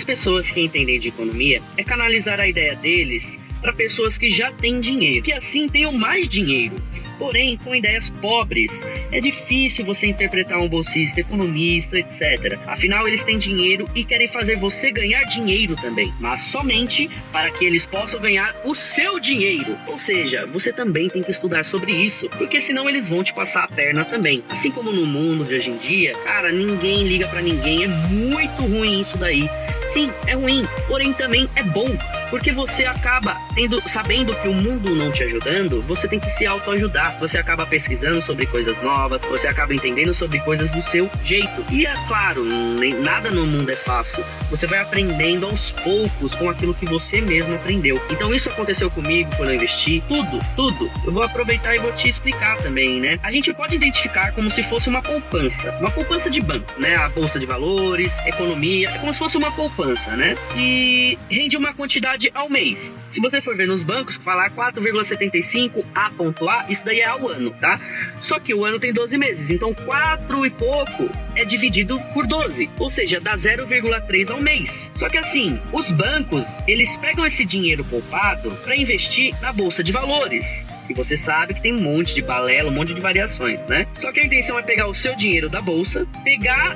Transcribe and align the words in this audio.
Das 0.02 0.06
pessoas 0.06 0.50
que 0.50 0.60
entendem 0.60 1.00
de 1.00 1.10
economia 1.10 1.62
é 1.78 1.84
canalizar 1.84 2.40
a 2.40 2.48
ideia 2.48 2.76
deles 2.76 3.40
para 3.62 3.74
pessoas 3.74 4.18
que 4.18 4.30
já 4.30 4.52
têm 4.52 4.80
dinheiro, 4.80 5.24
que 5.24 5.34
assim 5.34 5.70
tenham 5.70 5.92
mais 5.94 6.28
dinheiro 6.28 6.76
porém 7.22 7.56
com 7.56 7.76
ideias 7.76 8.10
pobres. 8.10 8.84
É 9.12 9.20
difícil 9.20 9.86
você 9.86 10.08
interpretar 10.08 10.58
um 10.58 10.68
bolsista, 10.68 11.20
economista, 11.20 12.00
etc. 12.00 12.58
Afinal, 12.66 13.08
eles 13.08 13.24
têm 13.24 13.38
dinheiro 13.38 13.88
e 13.94 14.04
querem 14.04 14.28
fazer 14.28 14.56
você 14.56 14.92
ganhar 14.92 15.22
dinheiro 15.26 15.76
também, 15.76 16.12
mas 16.20 16.42
somente 16.42 17.08
para 17.32 17.52
que 17.52 17.64
eles 17.64 17.86
possam 17.86 18.20
ganhar 18.20 18.56
o 18.66 18.74
seu 18.74 19.20
dinheiro. 19.20 19.78
Ou 19.88 20.00
seja, 20.00 20.48
você 20.48 20.74
também 20.74 21.10
tem 21.10 21.22
que 21.22 21.30
estudar 21.30 21.64
sobre 21.64 21.92
isso, 21.92 22.28
porque 22.30 22.60
senão 22.60 22.90
eles 22.90 23.08
vão 23.08 23.24
te 23.24 23.36
passar 23.36 23.66
a 23.66 23.68
perna 23.68 24.04
também. 24.04 24.44
Assim 24.50 24.72
como 24.72 24.92
no 24.92 25.06
mundo 25.06 25.46
de 25.46 25.54
hoje 25.54 25.70
em 25.70 25.78
dia, 25.78 26.18
cara, 26.26 26.52
ninguém 26.52 27.04
liga 27.04 27.28
para 27.28 27.44
ninguém, 27.44 27.84
é 27.84 27.88
muito 27.88 28.64
ruim 28.64 29.00
isso 29.00 29.18
daí. 29.20 29.48
Sim, 29.90 30.10
é 30.26 30.34
ruim, 30.34 30.66
porém 30.88 31.14
também 31.14 31.48
é 31.56 31.62
bom 31.62 31.88
porque 32.32 32.52
você 32.52 32.86
acaba 32.86 33.36
tendo, 33.54 33.88
sabendo 33.88 34.34
que 34.34 34.48
o 34.48 34.54
mundo 34.54 34.96
não 34.96 35.12
te 35.12 35.22
ajudando, 35.24 35.82
você 35.82 36.08
tem 36.08 36.20
que 36.20 36.32
se 36.32 36.48
autoajudar. 36.48 37.20
Você 37.20 37.38
acaba 37.38 37.66
pesquisando 37.66 38.22
sobre 38.22 38.46
coisas 38.46 38.82
novas, 38.82 39.22
você 39.24 39.50
acaba 39.50 39.76
entendendo 39.76 40.14
sobre 40.14 40.40
coisas 40.40 40.72
do 40.72 40.82
seu 40.82 41.12
jeito. 41.24 41.64
E 41.70 41.86
é 41.86 41.94
claro, 42.08 42.44
nem, 42.44 42.94
nada 42.94 43.30
no 43.30 43.46
mundo 43.46 43.70
é 43.70 43.76
fácil. 43.76 44.24
Você 44.50 44.66
vai 44.66 44.80
aprendendo 44.80 45.46
aos 45.46 45.72
poucos 45.72 46.34
com 46.34 46.50
aquilo 46.50 46.74
que 46.74 46.86
você 46.86 47.20
mesmo 47.20 47.54
aprendeu. 47.54 48.02
Então 48.10 48.34
isso 48.34 48.50
aconteceu 48.50 48.90
comigo 48.90 49.30
quando 49.36 49.50
eu 49.50 49.56
investi. 49.56 50.02
Tudo, 50.08 50.40
tudo. 50.56 50.90
Eu 51.06 51.12
vou 51.12 51.24
aproveitar 51.24 51.76
e 51.76 51.80
vou 51.80 51.92
te 51.92 52.08
explicar 52.08 52.58
também, 52.58 53.02
né? 53.02 53.20
A 53.22 53.32
gente 53.32 53.54
pode 53.54 53.76
identificar 53.76 54.32
como 54.32 54.50
se 54.50 54.64
fosse 54.64 54.88
uma 54.88 55.02
poupança. 55.02 55.72
Uma 55.82 55.92
poupança 55.92 56.30
de 56.30 56.40
banco, 56.40 56.80
né? 56.80 56.96
A 56.96 57.10
bolsa 57.10 57.38
de 57.38 57.46
valores, 57.46 58.20
economia. 58.26 58.90
É 58.90 58.98
como 59.00 59.14
se 59.14 59.20
fosse 59.20 59.38
uma 59.38 59.52
poupança, 59.52 60.16
né? 60.16 60.38
E 60.56 61.20
rende 61.30 61.58
uma 61.58 61.74
quantidade 61.74 62.21
ao 62.34 62.50
mês. 62.50 62.96
Se 63.08 63.20
você 63.22 63.40
for 63.42 63.56
ver 63.56 63.68
nos 63.68 63.82
bancos, 63.84 64.18
falar 64.18 64.52
4,75 64.52 65.86
A 65.96 66.10
ponto 66.12 66.48
A, 66.50 66.66
isso 66.70 66.86
daí 66.86 67.00
é 67.00 67.06
ao 67.06 67.28
ano, 67.28 67.52
tá? 67.52 67.80
Só 68.20 68.40
que 68.40 68.54
o 68.54 68.66
ano 68.66 68.80
tem 68.80 68.94
12 68.94 69.18
meses, 69.18 69.50
então 69.50 69.74
4 69.74 70.46
e 70.46 70.50
pouco 70.50 71.10
é 71.36 71.46
dividido 71.46 72.00
por 72.14 72.28
12, 72.28 72.70
ou 72.78 72.90
seja, 72.90 73.20
dá 73.20 73.36
0,3 73.36 74.32
ao 74.32 74.42
mês. 74.42 74.92
Só 74.94 75.10
que 75.10 75.18
assim, 75.18 75.60
os 75.72 75.92
bancos, 75.92 76.56
eles 76.68 76.98
pegam 76.98 77.26
esse 77.26 77.46
dinheiro 77.46 77.84
poupado 77.86 78.52
para 78.64 78.76
investir 78.76 79.34
na 79.42 79.54
bolsa 79.54 79.84
de 79.84 79.92
valores, 79.92 80.66
que 80.88 80.94
você 80.94 81.16
sabe 81.16 81.54
que 81.54 81.62
tem 81.62 81.74
um 81.74 81.82
monte 81.82 82.14
de 82.14 82.22
balela, 82.22 82.70
um 82.70 82.74
monte 82.74 82.94
de 82.94 83.02
variações, 83.02 83.60
né? 83.68 83.88
Só 83.96 84.12
que 84.12 84.20
a 84.20 84.26
intenção 84.26 84.60
é 84.60 84.62
pegar 84.62 84.88
o 84.88 84.94
seu 84.94 85.16
dinheiro 85.16 85.50
da 85.50 85.62
bolsa, 85.62 86.06
pegar 86.24 86.76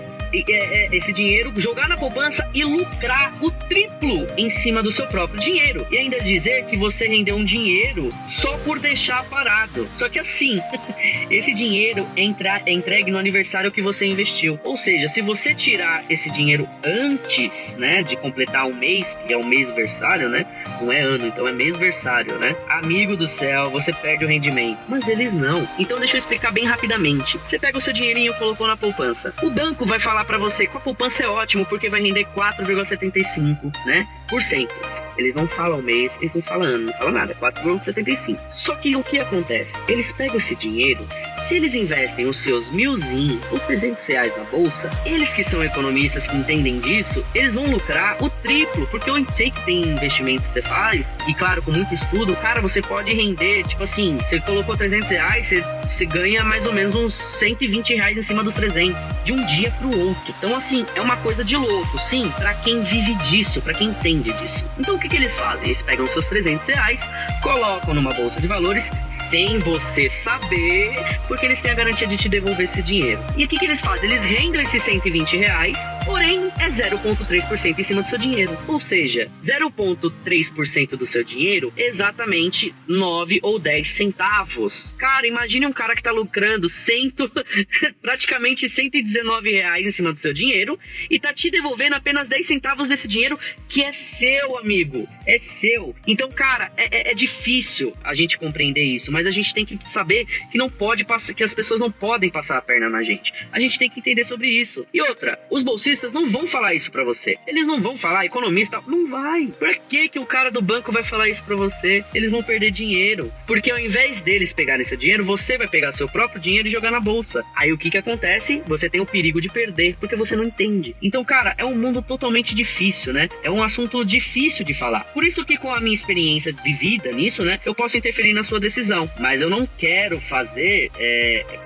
esse 0.91 1.13
dinheiro, 1.13 1.53
jogar 1.55 1.87
na 1.87 1.97
poupança 1.97 2.47
e 2.53 2.63
lucrar 2.63 3.33
o 3.41 3.51
triplo 3.51 4.27
em 4.37 4.49
cima 4.49 4.81
do 4.81 4.91
seu 4.91 5.07
próprio 5.07 5.39
dinheiro. 5.39 5.85
E 5.91 5.97
ainda 5.97 6.19
dizer 6.19 6.65
que 6.65 6.77
você 6.77 7.07
rendeu 7.07 7.35
um 7.35 7.45
dinheiro 7.45 8.13
só 8.25 8.57
por 8.59 8.79
deixar 8.79 9.23
parado. 9.25 9.87
Só 9.93 10.09
que 10.09 10.19
assim, 10.19 10.59
esse 11.29 11.53
dinheiro 11.53 12.07
é, 12.15 12.23
é 12.65 12.73
entregue 12.73 13.11
no 13.11 13.17
aniversário 13.17 13.71
que 13.71 13.81
você 13.81 14.05
investiu. 14.05 14.59
Ou 14.63 14.75
seja, 14.75 15.07
se 15.07 15.21
você 15.21 15.53
tirar 15.53 16.01
esse 16.09 16.29
dinheiro 16.29 16.67
antes, 16.83 17.75
né, 17.75 18.03
de 18.03 18.15
completar 18.15 18.65
um 18.65 18.73
mês, 18.73 19.17
que 19.25 19.33
é 19.33 19.37
um 19.37 19.45
mês 19.45 19.71
versário, 19.71 20.29
né? 20.29 20.45
Não 20.81 20.91
é 20.91 21.01
ano, 21.01 21.27
então 21.27 21.47
é 21.47 21.51
mês 21.51 21.77
versário, 21.77 22.37
né? 22.37 22.55
Amigo 22.69 23.15
do 23.15 23.27
céu, 23.27 23.69
você 23.69 23.93
perde 23.93 24.25
o 24.25 24.27
rendimento. 24.27 24.79
Mas 24.87 25.07
eles 25.07 25.33
não. 25.33 25.67
Então 25.79 25.99
deixa 25.99 26.15
eu 26.15 26.19
explicar 26.19 26.51
bem 26.51 26.65
rapidamente. 26.65 27.37
Você 27.37 27.57
pega 27.57 27.77
o 27.77 27.81
seu 27.81 27.93
dinheirinho 27.93 28.33
e 28.33 28.37
colocou 28.37 28.67
na 28.67 28.75
poupança. 28.75 29.33
O 29.41 29.49
banco 29.49 29.85
vai 29.85 29.99
falar 29.99 30.24
para 30.25 30.37
você 30.37 30.67
que 30.67 30.75
a 30.75 30.79
poupança 30.79 31.23
é 31.23 31.27
ótimo 31.27 31.65
porque 31.65 31.89
vai 31.89 32.01
render 32.01 32.25
4,75, 32.35 33.73
né, 33.85 34.07
por 34.27 34.41
cento. 34.41 34.75
Eles 35.17 35.33
não 35.33 35.47
falam 35.47 35.81
mês, 35.81 36.17
eles 36.17 36.33
não 36.33 36.41
falam 36.41 36.67
ano, 36.67 36.85
não 36.87 36.93
falam 36.93 37.13
nada, 37.13 37.35
4,75. 37.35 38.37
Só 38.51 38.75
que 38.75 38.95
o 38.95 39.03
que 39.03 39.19
acontece? 39.19 39.77
Eles 39.87 40.11
pegam 40.11 40.37
esse 40.37 40.55
dinheiro, 40.55 41.07
se 41.45 41.55
eles 41.55 41.75
investem 41.75 42.27
os 42.27 42.39
seus 42.39 42.67
milzinho 42.71 43.39
ou 43.51 43.59
300 43.59 44.03
reais 44.07 44.35
na 44.35 44.43
bolsa, 44.45 44.89
eles 45.05 45.31
que 45.31 45.43
são 45.43 45.63
economistas 45.63 46.27
que 46.27 46.35
entendem 46.35 46.79
disso, 46.79 47.23
eles 47.35 47.53
vão 47.53 47.65
lucrar 47.65 48.21
o 48.23 48.29
triplo, 48.29 48.87
porque 48.87 49.09
eu 49.09 49.25
sei 49.31 49.51
que 49.51 49.63
tem 49.63 49.83
investimentos 49.83 50.47
que 50.47 50.53
você 50.53 50.61
faz, 50.63 51.15
e 51.27 51.35
claro, 51.35 51.61
com 51.61 51.71
muito 51.71 51.93
estudo, 51.93 52.35
cara, 52.37 52.61
você 52.61 52.81
pode 52.81 53.13
render, 53.13 53.63
tipo 53.63 53.83
assim, 53.83 54.17
você 54.17 54.39
colocou 54.39 54.75
300 54.75 55.09
reais, 55.11 55.45
você, 55.45 55.63
você 55.83 56.05
ganha 56.07 56.43
mais 56.43 56.65
ou 56.65 56.73
menos 56.73 56.95
uns 56.95 57.13
120 57.13 57.93
reais 57.93 58.17
em 58.17 58.23
cima 58.23 58.43
dos 58.43 58.55
300, 58.55 59.03
de 59.23 59.33
um 59.33 59.45
dia 59.45 59.69
pro 59.71 59.95
outro. 59.99 60.33
Então, 60.39 60.55
assim, 60.55 60.83
é 60.95 61.01
uma 61.01 61.17
coisa 61.17 61.43
de 61.43 61.55
louco, 61.55 61.99
sim, 61.99 62.31
para 62.37 62.55
quem 62.55 62.83
vive 62.83 63.13
disso, 63.15 63.61
para 63.61 63.73
quem 63.75 63.89
entende 63.89 64.33
disso. 64.33 64.65
Então, 64.79 64.97
que, 64.97 65.09
que 65.09 65.15
eles 65.15 65.37
fazem? 65.37 65.67
Eles 65.67 65.81
pegam 65.83 66.07
seus 66.07 66.27
300 66.27 66.67
reais, 66.67 67.09
colocam 67.41 67.93
numa 67.93 68.13
bolsa 68.13 68.41
de 68.41 68.47
valores 68.47 68.91
sem 69.09 69.59
você 69.59 70.09
saber, 70.09 71.19
eles 71.43 71.61
têm 71.61 71.71
a 71.71 71.75
garantia 71.75 72.07
de 72.07 72.17
te 72.17 72.29
devolver 72.29 72.65
esse 72.65 72.81
dinheiro. 72.81 73.19
E 73.35 73.45
o 73.45 73.47
que, 73.47 73.57
que 73.57 73.65
eles 73.65 73.81
fazem? 73.81 74.09
Eles 74.09 74.25
rendem 74.25 74.61
esses 74.61 74.83
120 74.83 75.37
reais, 75.37 75.79
porém 76.05 76.51
é 76.59 76.69
0,3% 76.69 77.79
em 77.79 77.83
cima 77.83 78.01
do 78.01 78.07
seu 78.07 78.17
dinheiro. 78.17 78.55
Ou 78.67 78.79
seja, 78.79 79.29
0,3% 79.41 80.89
do 80.95 81.05
seu 81.05 81.23
dinheiro, 81.23 81.73
exatamente 81.75 82.73
9 82.87 83.39
ou 83.41 83.57
10 83.57 83.89
centavos. 83.89 84.93
Cara, 84.97 85.25
imagine 85.25 85.65
um 85.65 85.73
cara 85.73 85.95
que 85.95 86.03
tá 86.03 86.11
lucrando 86.11 86.69
cento, 86.69 87.29
praticamente 88.01 88.69
119 88.69 89.51
reais 89.51 89.85
em 89.85 89.91
cima 89.91 90.13
do 90.13 90.19
seu 90.19 90.33
dinheiro 90.33 90.77
e 91.09 91.19
tá 91.19 91.33
te 91.33 91.49
devolvendo 91.49 91.95
apenas 91.95 92.27
10 92.27 92.45
centavos 92.45 92.87
desse 92.87 93.07
dinheiro 93.07 93.39
que 93.67 93.83
é 93.83 93.91
seu, 93.91 94.57
amigo. 94.57 95.07
É 95.25 95.37
seu. 95.37 95.95
Então, 96.07 96.29
cara, 96.29 96.71
é, 96.77 97.09
é, 97.09 97.11
é 97.11 97.13
difícil 97.13 97.93
a 98.03 98.13
gente 98.13 98.37
compreender 98.37 98.83
isso, 98.83 99.11
mas 99.11 99.25
a 99.25 99.31
gente 99.31 99.53
tem 99.53 99.65
que 99.65 99.77
saber 99.91 100.25
que 100.51 100.57
não 100.57 100.69
pode 100.69 101.03
passar, 101.15 101.33
que 101.33 101.43
as 101.43 101.53
pessoas 101.53 101.79
não 101.79 101.91
podem 101.91 102.29
passar 102.29 102.57
a 102.57 102.61
perna 102.61 102.89
na 102.89 103.03
gente. 103.03 103.33
A 103.51 103.59
gente 103.59 103.79
tem 103.79 103.89
que 103.89 103.99
entender 103.99 104.25
sobre 104.25 104.49
isso. 104.49 104.85
E 104.93 105.01
outra, 105.01 105.39
os 105.49 105.63
bolsistas 105.63 106.13
não 106.13 106.29
vão 106.29 106.45
falar 106.45 106.73
isso 106.73 106.91
para 106.91 107.03
você. 107.03 107.37
Eles 107.47 107.65
não 107.65 107.81
vão 107.81 107.97
falar, 107.97 108.25
economista, 108.25 108.81
não 108.85 109.09
vai. 109.09 109.47
Por 109.47 109.75
que 109.89 110.09
que 110.09 110.19
o 110.19 110.25
cara 110.25 110.51
do 110.51 110.61
banco 110.61 110.91
vai 110.91 111.03
falar 111.03 111.29
isso 111.29 111.43
para 111.43 111.55
você? 111.55 112.03
Eles 112.13 112.31
vão 112.31 112.43
perder 112.43 112.71
dinheiro, 112.71 113.31
porque 113.47 113.71
ao 113.71 113.79
invés 113.79 114.21
deles 114.21 114.53
pegarem 114.53 114.81
esse 114.81 114.97
dinheiro, 114.97 115.23
você 115.23 115.57
vai 115.57 115.67
pegar 115.67 115.91
seu 115.91 116.07
próprio 116.07 116.41
dinheiro 116.41 116.67
e 116.67 116.71
jogar 116.71 116.91
na 116.91 116.99
bolsa. 116.99 117.43
Aí 117.55 117.71
o 117.71 117.77
que 117.77 117.89
que 117.89 117.97
acontece? 117.97 118.61
Você 118.67 118.89
tem 118.89 119.01
o 119.01 119.05
perigo 119.05 119.39
de 119.39 119.49
perder, 119.49 119.95
porque 119.99 120.15
você 120.15 120.35
não 120.35 120.45
entende. 120.45 120.95
Então, 121.01 121.23
cara, 121.23 121.55
é 121.57 121.65
um 121.65 121.75
mundo 121.75 122.01
totalmente 122.01 122.53
difícil, 122.53 123.13
né? 123.13 123.29
É 123.43 123.49
um 123.49 123.63
assunto 123.63 124.03
difícil 124.03 124.65
de 124.65 124.73
falar. 124.73 125.01
Por 125.13 125.23
isso 125.23 125.45
que 125.45 125.57
com 125.57 125.71
a 125.71 125.79
minha 125.79 125.93
experiência 125.93 126.51
de 126.51 126.73
vida 126.73 127.11
nisso, 127.11 127.43
né, 127.43 127.59
eu 127.65 127.73
posso 127.73 127.97
interferir 127.97 128.33
na 128.33 128.43
sua 128.43 128.59
decisão. 128.59 129.09
Mas 129.19 129.41
eu 129.41 129.49
não 129.49 129.67
quero 129.77 130.19
fazer, 130.19 130.91
é, 130.97 131.04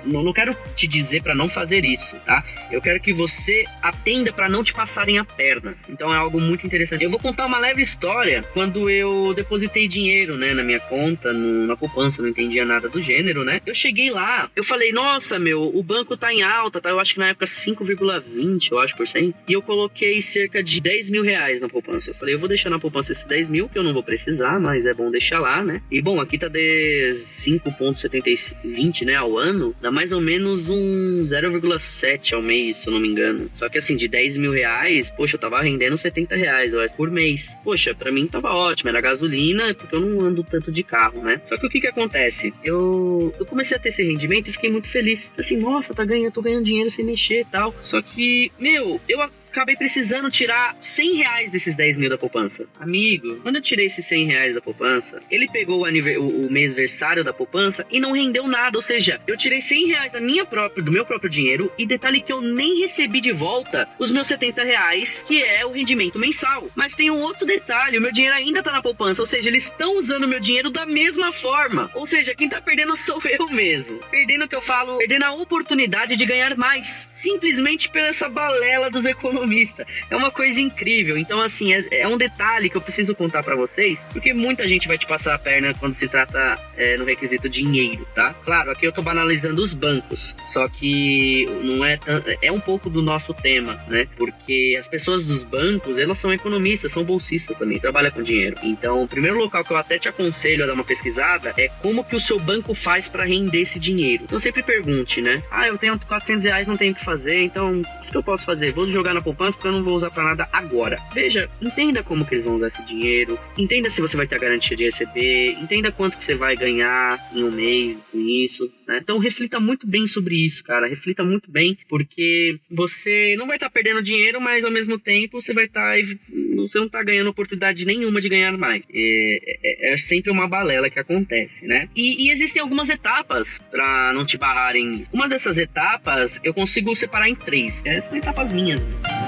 não, 0.04 0.22
não 0.22 0.32
quero 0.32 0.56
te 0.74 0.86
dizer 0.86 1.22
para 1.22 1.34
não 1.34 1.48
fazer 1.48 1.84
isso, 1.84 2.16
tá? 2.24 2.44
Eu 2.70 2.80
quero 2.80 3.00
que 3.00 3.12
você 3.12 3.64
atenda 3.82 4.32
para 4.32 4.48
não 4.48 4.62
te 4.62 4.72
passarem 4.72 5.18
a 5.18 5.24
perna. 5.24 5.76
Então 5.88 6.12
é 6.12 6.16
algo 6.16 6.40
muito 6.40 6.66
interessante. 6.66 7.04
Eu 7.04 7.10
vou 7.10 7.18
contar 7.18 7.46
uma 7.46 7.58
leve 7.58 7.82
história 7.82 8.42
quando 8.52 8.88
eu 8.90 9.34
depositei 9.34 9.86
dinheiro, 9.88 10.36
né, 10.36 10.54
na 10.54 10.62
minha 10.62 10.80
conta, 10.80 11.32
no, 11.32 11.66
na 11.66 11.76
poupança, 11.76 12.22
não 12.22 12.28
entendia 12.28 12.64
nada 12.64 12.88
do 12.88 13.02
gênero, 13.02 13.44
né? 13.44 13.60
Eu 13.66 13.74
cheguei 13.74 14.10
lá, 14.10 14.50
eu 14.54 14.64
falei, 14.64 14.92
nossa, 14.92 15.38
meu, 15.38 15.62
o 15.62 15.82
banco 15.82 16.16
tá 16.16 16.32
em 16.32 16.42
alta, 16.42 16.80
tá? 16.80 16.90
Eu 16.90 17.00
acho 17.00 17.14
que 17.14 17.20
na 17.20 17.28
época 17.28 17.46
5,20, 17.46 18.70
eu 18.70 18.78
acho, 18.78 18.96
por 18.96 19.06
cento. 19.06 19.34
E 19.48 19.52
eu 19.52 19.62
coloquei 19.62 20.20
cerca 20.22 20.62
de 20.62 20.80
10 20.80 21.10
mil 21.10 21.22
reais 21.22 21.60
na 21.60 21.68
poupança. 21.68 22.10
Eu 22.10 22.14
falei, 22.14 22.34
eu 22.34 22.38
vou 22.38 22.48
deixar 22.48 22.70
na 22.70 22.78
poupança 22.78 23.12
esses 23.12 23.24
10 23.24 23.50
mil, 23.50 23.68
que 23.68 23.78
eu 23.78 23.82
não 23.82 23.92
vou 23.92 24.02
precisar, 24.02 24.58
mas 24.58 24.86
é 24.86 24.94
bom 24.94 25.10
deixar 25.10 25.40
lá, 25.40 25.62
né? 25.62 25.82
E 25.90 26.00
bom, 26.00 26.20
aqui 26.20 26.38
tá 26.38 26.48
de 26.48 27.12
5,7020, 27.14 29.04
né, 29.04 29.14
ao 29.30 29.38
ano, 29.38 29.74
dá 29.80 29.90
mais 29.90 30.12
ou 30.12 30.20
menos 30.20 30.68
um 30.68 31.22
0,7 31.22 32.34
ao 32.34 32.42
mês, 32.42 32.78
se 32.78 32.88
eu 32.88 32.92
não 32.92 33.00
me 33.00 33.08
engano. 33.08 33.50
Só 33.54 33.68
que 33.68 33.78
assim, 33.78 33.96
de 33.96 34.08
10 34.08 34.36
mil 34.36 34.52
reais, 34.52 35.10
poxa, 35.10 35.36
eu 35.36 35.40
tava 35.40 35.60
rendendo 35.60 35.96
70 35.96 36.36
reais, 36.36 36.72
por 36.96 37.10
mês. 37.10 37.56
Poxa, 37.64 37.94
pra 37.94 38.12
mim 38.12 38.26
tava 38.26 38.50
ótimo, 38.50 38.90
era 38.90 39.00
gasolina, 39.00 39.74
porque 39.74 39.94
eu 39.94 40.00
não 40.00 40.26
ando 40.26 40.42
tanto 40.42 40.72
de 40.72 40.82
carro, 40.82 41.22
né? 41.22 41.40
Só 41.46 41.56
que 41.56 41.66
o 41.66 41.70
que 41.70 41.80
que 41.80 41.86
acontece? 41.86 42.52
Eu, 42.64 43.34
eu 43.38 43.46
comecei 43.46 43.76
a 43.76 43.80
ter 43.80 43.88
esse 43.90 44.02
rendimento 44.02 44.48
e 44.48 44.52
fiquei 44.52 44.70
muito 44.70 44.88
feliz. 44.88 45.32
Assim, 45.38 45.56
nossa, 45.56 45.94
tá 45.94 46.04
ganhando, 46.04 46.32
tô 46.32 46.42
ganhando 46.42 46.64
dinheiro 46.64 46.90
sem 46.90 47.04
mexer 47.04 47.40
e 47.40 47.44
tal. 47.44 47.74
Só 47.82 48.00
que, 48.02 48.50
meu, 48.58 49.00
eu 49.08 49.20
acabei 49.50 49.76
precisando 49.76 50.30
tirar 50.30 50.76
100 50.80 51.14
reais 51.14 51.50
desses 51.50 51.76
10 51.76 51.98
mil 51.98 52.08
da 52.08 52.16
poupança. 52.16 52.66
Amigo, 52.78 53.40
quando 53.42 53.56
eu 53.56 53.62
tirei 53.62 53.86
esses 53.86 54.06
100 54.06 54.26
reais 54.26 54.54
da 54.54 54.60
poupança, 54.60 55.18
ele 55.30 55.48
pegou 55.48 55.84
o, 55.84 55.86
o, 55.86 56.46
o 56.46 56.50
mês-versário 56.50 57.24
da 57.24 57.32
poupança 57.32 57.84
e 57.90 58.00
não 58.00 58.12
rendeu 58.12 58.46
nada. 58.46 58.78
Ou 58.78 58.82
seja, 58.82 59.20
eu 59.26 59.36
tirei 59.36 59.60
100 59.60 59.86
reais 59.88 60.12
da 60.12 60.20
minha 60.20 60.44
própria, 60.44 60.82
do 60.82 60.92
meu 60.92 61.04
próprio 61.04 61.28
dinheiro 61.28 61.70
e 61.76 61.84
detalhe 61.84 62.20
que 62.20 62.32
eu 62.32 62.40
nem 62.40 62.80
recebi 62.80 63.20
de 63.20 63.32
volta 63.32 63.88
os 63.98 64.10
meus 64.10 64.28
70 64.28 64.62
reais, 64.62 65.24
que 65.26 65.42
é 65.42 65.66
o 65.66 65.72
rendimento 65.72 66.18
mensal. 66.18 66.68
Mas 66.74 66.94
tem 66.94 67.10
um 67.10 67.20
outro 67.20 67.46
detalhe, 67.46 67.98
o 67.98 68.00
meu 68.00 68.12
dinheiro 68.12 68.36
ainda 68.36 68.62
tá 68.62 68.72
na 68.72 68.82
poupança, 68.82 69.20
ou 69.20 69.26
seja, 69.26 69.48
eles 69.48 69.64
estão 69.64 69.98
usando 69.98 70.24
o 70.24 70.28
meu 70.28 70.40
dinheiro 70.40 70.70
da 70.70 70.86
mesma 70.86 71.32
forma. 71.32 71.90
Ou 71.94 72.06
seja, 72.06 72.34
quem 72.34 72.48
tá 72.48 72.60
perdendo 72.60 72.96
sou 72.96 73.20
eu 73.24 73.48
mesmo. 73.48 73.98
Perdendo 74.10 74.44
o 74.44 74.48
que 74.48 74.54
eu 74.54 74.62
falo, 74.62 74.98
perdendo 74.98 75.24
a 75.24 75.32
oportunidade 75.32 76.16
de 76.16 76.24
ganhar 76.24 76.56
mais. 76.56 77.08
Simplesmente 77.10 77.90
pela 77.90 78.08
essa 78.08 78.28
balela 78.28 78.90
dos 78.90 79.04
economistas 79.04 79.39
economista. 79.40 79.86
É 80.10 80.16
uma 80.16 80.30
coisa 80.30 80.60
incrível. 80.60 81.16
Então, 81.16 81.40
assim, 81.40 81.72
é, 81.72 82.00
é 82.00 82.08
um 82.08 82.16
detalhe 82.16 82.68
que 82.68 82.76
eu 82.76 82.80
preciso 82.80 83.14
contar 83.14 83.42
para 83.42 83.56
vocês, 83.56 84.06
porque 84.12 84.32
muita 84.32 84.66
gente 84.68 84.86
vai 84.86 84.98
te 84.98 85.06
passar 85.06 85.34
a 85.34 85.38
perna 85.38 85.74
quando 85.74 85.94
se 85.94 86.08
trata 86.08 86.58
é, 86.76 86.96
no 86.96 87.04
requisito 87.04 87.48
dinheiro, 87.48 88.06
tá? 88.14 88.34
Claro, 88.44 88.70
aqui 88.70 88.86
eu 88.86 88.92
tô 88.92 89.02
banalizando 89.02 89.62
os 89.62 89.74
bancos, 89.74 90.34
só 90.44 90.68
que 90.68 91.46
não 91.62 91.84
é 91.84 91.98
é 92.42 92.52
um 92.52 92.60
pouco 92.60 92.90
do 92.90 93.02
nosso 93.02 93.32
tema, 93.32 93.80
né? 93.88 94.06
Porque 94.16 94.76
as 94.78 94.88
pessoas 94.88 95.24
dos 95.24 95.44
bancos, 95.44 95.98
elas 95.98 96.18
são 96.18 96.32
economistas, 96.32 96.92
são 96.92 97.04
bolsistas 97.04 97.56
também, 97.56 97.78
trabalham 97.78 98.10
com 98.10 98.22
dinheiro. 98.22 98.56
Então, 98.62 99.02
o 99.02 99.08
primeiro 99.08 99.38
local 99.38 99.64
que 99.64 99.72
eu 99.72 99.76
até 99.76 99.98
te 99.98 100.08
aconselho 100.08 100.64
a 100.64 100.66
dar 100.66 100.74
uma 100.74 100.84
pesquisada 100.84 101.54
é 101.56 101.68
como 101.80 102.04
que 102.04 102.16
o 102.16 102.20
seu 102.20 102.38
banco 102.38 102.74
faz 102.74 103.08
para 103.08 103.24
render 103.24 103.60
esse 103.60 103.78
dinheiro. 103.78 104.24
Então, 104.24 104.38
sempre 104.38 104.62
pergunte, 104.62 105.20
né? 105.20 105.42
Ah, 105.50 105.66
eu 105.66 105.78
tenho 105.78 105.98
400 105.98 106.44
reais, 106.44 106.66
não 106.66 106.76
tenho 106.76 106.92
o 106.92 106.94
que 106.94 107.04
fazer, 107.04 107.42
então 107.42 107.82
que 108.10 108.16
eu 108.16 108.22
posso 108.22 108.44
fazer? 108.44 108.72
Vou 108.72 108.86
jogar 108.86 109.14
na 109.14 109.22
poupança 109.22 109.56
porque 109.56 109.68
eu 109.68 109.72
não 109.72 109.84
vou 109.84 109.94
usar 109.94 110.10
para 110.10 110.24
nada 110.24 110.48
agora. 110.52 110.98
Veja, 111.14 111.48
entenda 111.60 112.02
como 112.02 112.24
que 112.24 112.34
eles 112.34 112.44
vão 112.44 112.56
usar 112.56 112.68
esse 112.68 112.82
dinheiro, 112.84 113.38
entenda 113.56 113.88
se 113.88 114.00
você 114.00 114.16
vai 114.16 114.26
ter 114.26 114.36
a 114.36 114.38
garantia 114.38 114.76
de 114.76 114.84
receber, 114.84 115.52
entenda 115.52 115.92
quanto 115.92 116.16
que 116.16 116.24
você 116.24 116.34
vai 116.34 116.56
ganhar 116.56 117.18
em 117.34 117.44
um 117.44 117.50
mês 117.50 117.96
com 118.10 118.18
isso, 118.18 118.70
né? 118.90 118.98
Então 119.00 119.18
reflita 119.18 119.60
muito 119.60 119.86
bem 119.86 120.06
sobre 120.08 120.34
isso, 120.34 120.64
cara. 120.64 120.88
Reflita 120.88 121.22
muito 121.22 121.48
bem, 121.48 121.78
porque 121.88 122.58
você 122.68 123.36
não 123.38 123.46
vai 123.46 123.56
estar 123.56 123.68
tá 123.68 123.72
perdendo 123.72 124.02
dinheiro, 124.02 124.40
mas 124.40 124.64
ao 124.64 124.70
mesmo 124.70 124.98
tempo 124.98 125.40
você 125.40 125.54
vai 125.54 125.66
estar 125.66 125.96
tá, 125.96 126.16
você 126.56 126.78
não 126.78 126.86
está 126.86 127.02
ganhando 127.02 127.30
oportunidade 127.30 127.86
nenhuma 127.86 128.20
de 128.20 128.28
ganhar 128.28 128.58
mais. 128.58 128.82
É, 128.92 129.58
é, 129.62 129.92
é, 129.92 129.96
sempre 129.96 130.32
uma 130.32 130.48
balela 130.48 130.90
que 130.90 130.98
acontece, 130.98 131.66
né? 131.66 131.88
E, 131.94 132.26
e 132.26 132.30
existem 132.30 132.60
algumas 132.60 132.90
etapas 132.90 133.60
para 133.70 134.12
não 134.12 134.26
te 134.26 134.36
barrarem. 134.36 135.06
Uma 135.12 135.28
dessas 135.28 135.56
etapas 135.56 136.40
eu 136.42 136.52
consigo 136.52 136.94
separar 136.96 137.28
em 137.28 137.34
três. 137.36 137.82
É, 137.86 138.00
são 138.00 138.16
etapas 138.16 138.50
minhas. 138.50 138.82
Né? 138.82 139.19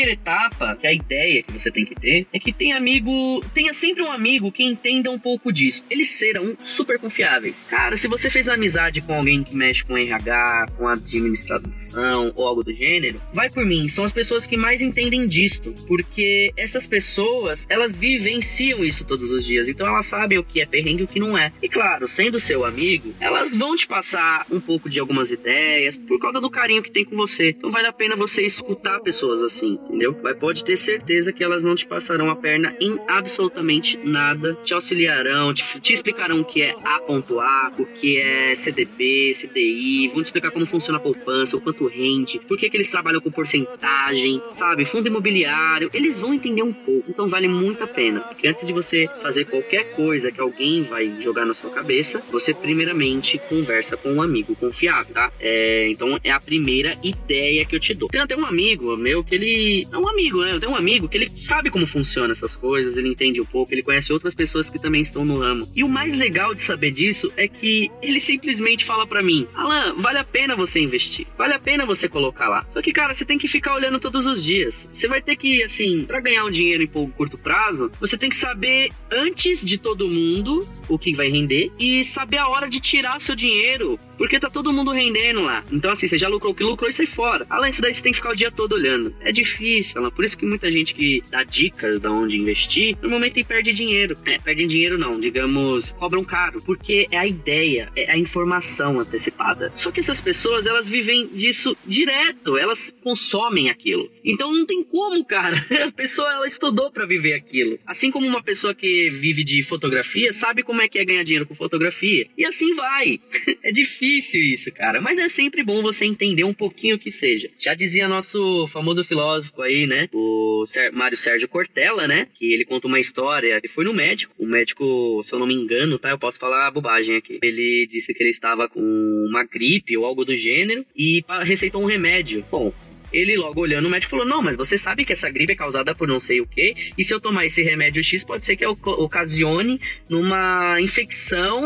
Primeira 0.00 0.12
etapa, 0.12 0.76
que 0.76 0.86
a 0.86 0.92
ideia 0.92 1.42
que 1.42 1.52
você 1.52 1.70
tem 1.70 1.84
que 1.84 1.94
ter, 1.94 2.26
é 2.32 2.38
que 2.38 2.52
tem 2.52 2.72
amigo, 2.72 3.44
tenha 3.52 3.74
sempre 3.74 4.02
um 4.02 4.10
amigo 4.10 4.50
que 4.50 4.64
entenda 4.64 5.10
um 5.10 5.18
pouco 5.18 5.52
disso. 5.52 5.84
Eles 5.90 6.08
serão 6.08 6.56
super 6.58 6.98
confiáveis. 6.98 7.66
Cara, 7.68 7.96
se 7.96 8.08
você 8.08 8.30
fez 8.30 8.48
amizade 8.48 9.02
com 9.02 9.14
alguém 9.14 9.42
que 9.42 9.54
mexe 9.54 9.84
com 9.84 9.96
RH, 9.96 10.68
com 10.78 10.88
administração 10.88 12.32
ou 12.34 12.46
algo 12.46 12.64
do 12.64 12.72
gênero, 12.72 13.20
vai 13.34 13.50
por 13.50 13.64
mim, 13.66 13.88
são 13.88 14.04
as 14.04 14.12
pessoas 14.12 14.46
que 14.46 14.56
mais 14.56 14.80
entendem 14.80 15.26
disto, 15.26 15.74
porque 15.86 16.50
essas 16.56 16.86
pessoas, 16.86 17.66
elas 17.68 17.96
vivenciam 17.96 18.82
isso 18.82 19.04
todos 19.04 19.30
os 19.30 19.44
dias, 19.44 19.68
então 19.68 19.86
elas 19.86 20.06
sabem 20.06 20.38
o 20.38 20.44
que 20.44 20.60
é 20.60 20.66
perrengue 20.66 21.02
e 21.02 21.04
o 21.04 21.08
que 21.08 21.20
não 21.20 21.36
é. 21.36 21.52
E 21.60 21.68
claro, 21.68 22.08
sendo 22.08 22.40
seu 22.40 22.64
amigo, 22.64 23.14
elas 23.20 23.54
vão 23.54 23.76
te 23.76 23.86
passar 23.86 24.46
um 24.50 24.60
pouco 24.60 24.88
de 24.88 24.98
algumas 24.98 25.30
ideias 25.30 25.98
por 25.98 26.18
causa 26.18 26.40
do 26.40 26.48
carinho 26.48 26.82
que 26.82 26.90
tem 26.90 27.04
com 27.04 27.16
você. 27.16 27.50
Então 27.50 27.70
vale 27.70 27.86
a 27.86 27.92
pena 27.92 28.16
você 28.16 28.46
escutar 28.46 29.00
pessoas 29.00 29.42
assim 29.42 29.78
entendeu? 29.90 30.16
Mas 30.22 30.38
pode 30.38 30.64
ter 30.64 30.76
certeza 30.76 31.32
que 31.32 31.42
elas 31.42 31.64
não 31.64 31.74
te 31.74 31.86
passarão 31.86 32.30
a 32.30 32.36
perna 32.36 32.74
em 32.80 32.98
absolutamente 33.08 33.98
nada. 33.98 34.56
Te 34.64 34.72
auxiliarão, 34.72 35.52
te, 35.52 35.80
te 35.80 35.92
explicarão 35.92 36.40
o 36.40 36.44
que 36.44 36.62
é 36.62 36.70
A.A, 36.84 37.72
o 37.78 37.84
que 37.84 38.18
é 38.18 38.54
CDB, 38.54 39.32
CDI, 39.34 40.08
vão 40.08 40.22
te 40.22 40.26
explicar 40.26 40.50
como 40.50 40.64
funciona 40.66 40.98
a 40.98 41.02
poupança, 41.02 41.56
o 41.56 41.60
quanto 41.60 41.86
rende, 41.86 42.38
por 42.46 42.56
que, 42.56 42.70
que 42.70 42.76
eles 42.76 42.90
trabalham 42.90 43.20
com 43.20 43.30
porcentagem, 43.30 44.40
sabe? 44.52 44.84
Fundo 44.84 45.08
imobiliário, 45.08 45.90
eles 45.92 46.20
vão 46.20 46.32
entender 46.32 46.62
um 46.62 46.72
pouco. 46.72 47.10
Então 47.10 47.28
vale 47.28 47.48
muito 47.48 47.82
a 47.82 47.86
pena. 47.86 48.20
Porque 48.20 48.48
antes 48.48 48.66
de 48.66 48.72
você 48.72 49.08
fazer 49.20 49.44
qualquer 49.46 49.92
coisa 49.94 50.30
que 50.30 50.40
alguém 50.40 50.82
vai 50.84 51.20
jogar 51.20 51.44
na 51.44 51.52
sua 51.52 51.70
cabeça, 51.70 52.22
você 52.30 52.54
primeiramente 52.54 53.38
conversa 53.48 53.96
com 53.96 54.12
um 54.12 54.22
amigo 54.22 54.54
confiável, 54.54 55.12
tá? 55.12 55.32
É, 55.40 55.88
então 55.88 56.18
é 56.22 56.30
a 56.30 56.40
primeira 56.40 56.96
ideia 57.02 57.64
que 57.64 57.74
eu 57.74 57.80
te 57.80 57.94
dou. 57.94 58.08
Tem 58.08 58.20
até 58.20 58.36
um 58.36 58.46
amigo 58.46 58.96
meu 58.96 59.24
que 59.24 59.34
ele 59.34 59.79
é 59.90 59.98
um 59.98 60.08
amigo, 60.08 60.40
do 60.40 60.44
ramo. 60.44 60.60
Tem 60.60 60.68
um 60.68 60.76
amigo 60.76 61.08
que 61.08 61.16
ele 61.16 61.30
sabe 61.38 61.70
como 61.70 61.86
funciona 61.86 62.32
essas 62.32 62.56
coisas, 62.56 62.96
ele 62.96 63.08
entende 63.08 63.40
um 63.40 63.44
pouco, 63.44 63.72
ele 63.72 63.82
conhece 63.82 64.12
outras 64.12 64.34
pessoas 64.34 64.70
que 64.70 64.78
também 64.78 65.02
estão 65.02 65.24
no 65.24 65.38
ramo. 65.38 65.68
E 65.74 65.84
o 65.84 65.88
mais 65.88 66.16
legal 66.18 66.54
de 66.54 66.62
saber 66.62 66.90
disso 66.90 67.32
é 67.36 67.46
que 67.46 67.90
ele 68.02 68.20
simplesmente 68.20 68.84
fala 68.84 69.06
para 69.06 69.22
mim: 69.22 69.46
Alan, 69.54 69.94
vale 69.96 70.18
a 70.18 70.24
pena 70.24 70.56
você 70.56 70.80
investir, 70.80 71.26
vale 71.36 71.54
a 71.54 71.58
pena 71.58 71.86
você 71.86 72.08
colocar 72.08 72.48
lá. 72.48 72.66
Só 72.70 72.80
que, 72.80 72.92
cara, 72.92 73.14
você 73.14 73.24
tem 73.24 73.38
que 73.38 73.48
ficar 73.48 73.74
olhando 73.74 74.00
todos 74.00 74.26
os 74.26 74.42
dias. 74.42 74.88
Você 74.92 75.08
vai 75.08 75.20
ter 75.20 75.36
que, 75.36 75.62
assim, 75.62 76.04
para 76.04 76.20
ganhar 76.20 76.44
um 76.44 76.50
dinheiro 76.50 76.82
em 76.82 76.86
pouco 76.86 77.12
curto 77.12 77.36
prazo, 77.36 77.90
você 78.00 78.16
tem 78.16 78.30
que 78.30 78.36
saber 78.36 78.90
antes 79.10 79.62
de 79.62 79.78
todo 79.78 80.08
mundo 80.08 80.66
o 80.88 80.98
que 80.98 81.14
vai 81.14 81.28
render 81.28 81.70
e 81.78 82.04
saber 82.04 82.38
a 82.38 82.48
hora 82.48 82.68
de 82.68 82.80
tirar 82.80 83.20
seu 83.20 83.34
dinheiro, 83.34 83.98
porque 84.16 84.40
tá 84.40 84.50
todo 84.50 84.72
mundo 84.72 84.90
rendendo 84.90 85.40
lá. 85.42 85.64
Então, 85.70 85.90
assim, 85.90 86.06
você 86.06 86.18
já 86.18 86.28
lucrou 86.28 86.52
o 86.52 86.54
que 86.54 86.62
lucrou 86.62 86.88
e 86.88 86.92
sai 86.92 87.06
fora. 87.06 87.46
Além 87.48 87.70
disso, 87.70 87.82
daí 87.82 87.94
você 87.94 88.02
tem 88.02 88.12
que 88.12 88.18
ficar 88.18 88.32
o 88.32 88.36
dia 88.36 88.50
todo 88.50 88.72
olhando. 88.72 89.14
É 89.20 89.30
difícil, 89.30 89.69
Alan. 89.96 90.10
Por 90.10 90.24
isso 90.24 90.36
que 90.36 90.46
muita 90.46 90.70
gente 90.70 90.94
que 90.94 91.22
dá 91.30 91.44
dicas 91.44 92.00
de 92.00 92.08
onde 92.08 92.38
investir, 92.38 92.96
normalmente 93.00 93.42
perde 93.44 93.72
dinheiro. 93.72 94.16
É, 94.24 94.38
perdem 94.38 94.66
dinheiro 94.66 94.98
não, 94.98 95.18
digamos, 95.20 95.92
cobram 95.92 96.24
caro, 96.24 96.62
porque 96.62 97.06
é 97.10 97.18
a 97.18 97.26
ideia, 97.26 97.90
é 97.96 98.10
a 98.10 98.18
informação 98.18 99.00
antecipada. 99.00 99.72
Só 99.74 99.90
que 99.90 100.00
essas 100.00 100.20
pessoas, 100.20 100.66
elas 100.66 100.88
vivem 100.88 101.28
disso 101.28 101.76
direto, 101.86 102.56
elas 102.56 102.94
consomem 103.02 103.70
aquilo. 103.70 104.10
Então 104.24 104.52
não 104.52 104.66
tem 104.66 104.82
como, 104.82 105.24
cara. 105.24 105.66
A 105.90 105.92
pessoa, 105.92 106.32
ela 106.32 106.46
estudou 106.46 106.90
para 106.90 107.06
viver 107.06 107.34
aquilo. 107.34 107.78
Assim 107.86 108.10
como 108.10 108.26
uma 108.26 108.42
pessoa 108.42 108.74
que 108.74 109.10
vive 109.10 109.42
de 109.44 109.62
fotografia, 109.62 110.32
sabe 110.32 110.62
como 110.62 110.82
é 110.82 110.88
que 110.88 110.98
é 110.98 111.04
ganhar 111.04 111.22
dinheiro 111.22 111.46
com 111.46 111.54
fotografia. 111.54 112.26
E 112.36 112.44
assim 112.44 112.74
vai. 112.74 113.20
é 113.62 113.72
difícil 113.72 114.42
isso, 114.42 114.70
cara. 114.72 115.00
Mas 115.00 115.18
é 115.18 115.28
sempre 115.28 115.62
bom 115.62 115.82
você 115.82 116.04
entender 116.04 116.44
um 116.44 116.54
pouquinho 116.54 116.98
que 116.98 117.10
seja. 117.10 117.48
Já 117.58 117.74
dizia 117.74 118.08
nosso 118.08 118.66
famoso 118.68 119.04
filósofo 119.04 119.59
aí, 119.62 119.86
né? 119.86 120.08
O 120.12 120.64
Mário 120.92 121.16
Sérgio 121.16 121.48
Cortella, 121.48 122.06
né? 122.06 122.26
Que 122.34 122.52
ele 122.52 122.64
conta 122.64 122.86
uma 122.86 123.00
história. 123.00 123.56
Ele 123.56 123.68
foi 123.68 123.84
no 123.84 123.94
médico. 123.94 124.34
O 124.38 124.46
médico, 124.46 125.22
se 125.22 125.32
eu 125.32 125.38
não 125.38 125.46
me 125.46 125.54
engano, 125.54 125.98
tá? 125.98 126.10
Eu 126.10 126.18
posso 126.18 126.38
falar 126.38 126.70
bobagem 126.70 127.16
aqui. 127.16 127.38
Ele 127.42 127.86
disse 127.90 128.14
que 128.14 128.22
ele 128.22 128.30
estava 128.30 128.68
com 128.68 128.80
uma 129.28 129.44
gripe 129.44 129.96
ou 129.96 130.04
algo 130.04 130.24
do 130.24 130.36
gênero 130.36 130.84
e 130.96 131.24
receitou 131.44 131.82
um 131.82 131.86
remédio. 131.86 132.44
Bom, 132.50 132.72
ele 133.12 133.36
logo 133.36 133.60
olhando 133.60 133.86
o 133.86 133.90
médico 133.90 134.10
falou: 134.10 134.26
Não, 134.26 134.42
mas 134.42 134.56
você 134.56 134.78
sabe 134.78 135.04
que 135.04 135.12
essa 135.12 135.30
gripe 135.30 135.52
é 135.52 135.56
causada 135.56 135.94
por 135.94 136.08
não 136.08 136.18
sei 136.18 136.40
o 136.40 136.46
que, 136.46 136.74
e 136.96 137.04
se 137.04 137.12
eu 137.12 137.20
tomar 137.20 137.46
esse 137.46 137.62
remédio 137.62 138.02
X, 138.02 138.24
pode 138.24 138.46
ser 138.46 138.56
que 138.56 138.66
ocasione 138.66 139.80
numa 140.08 140.80
infecção 140.80 141.60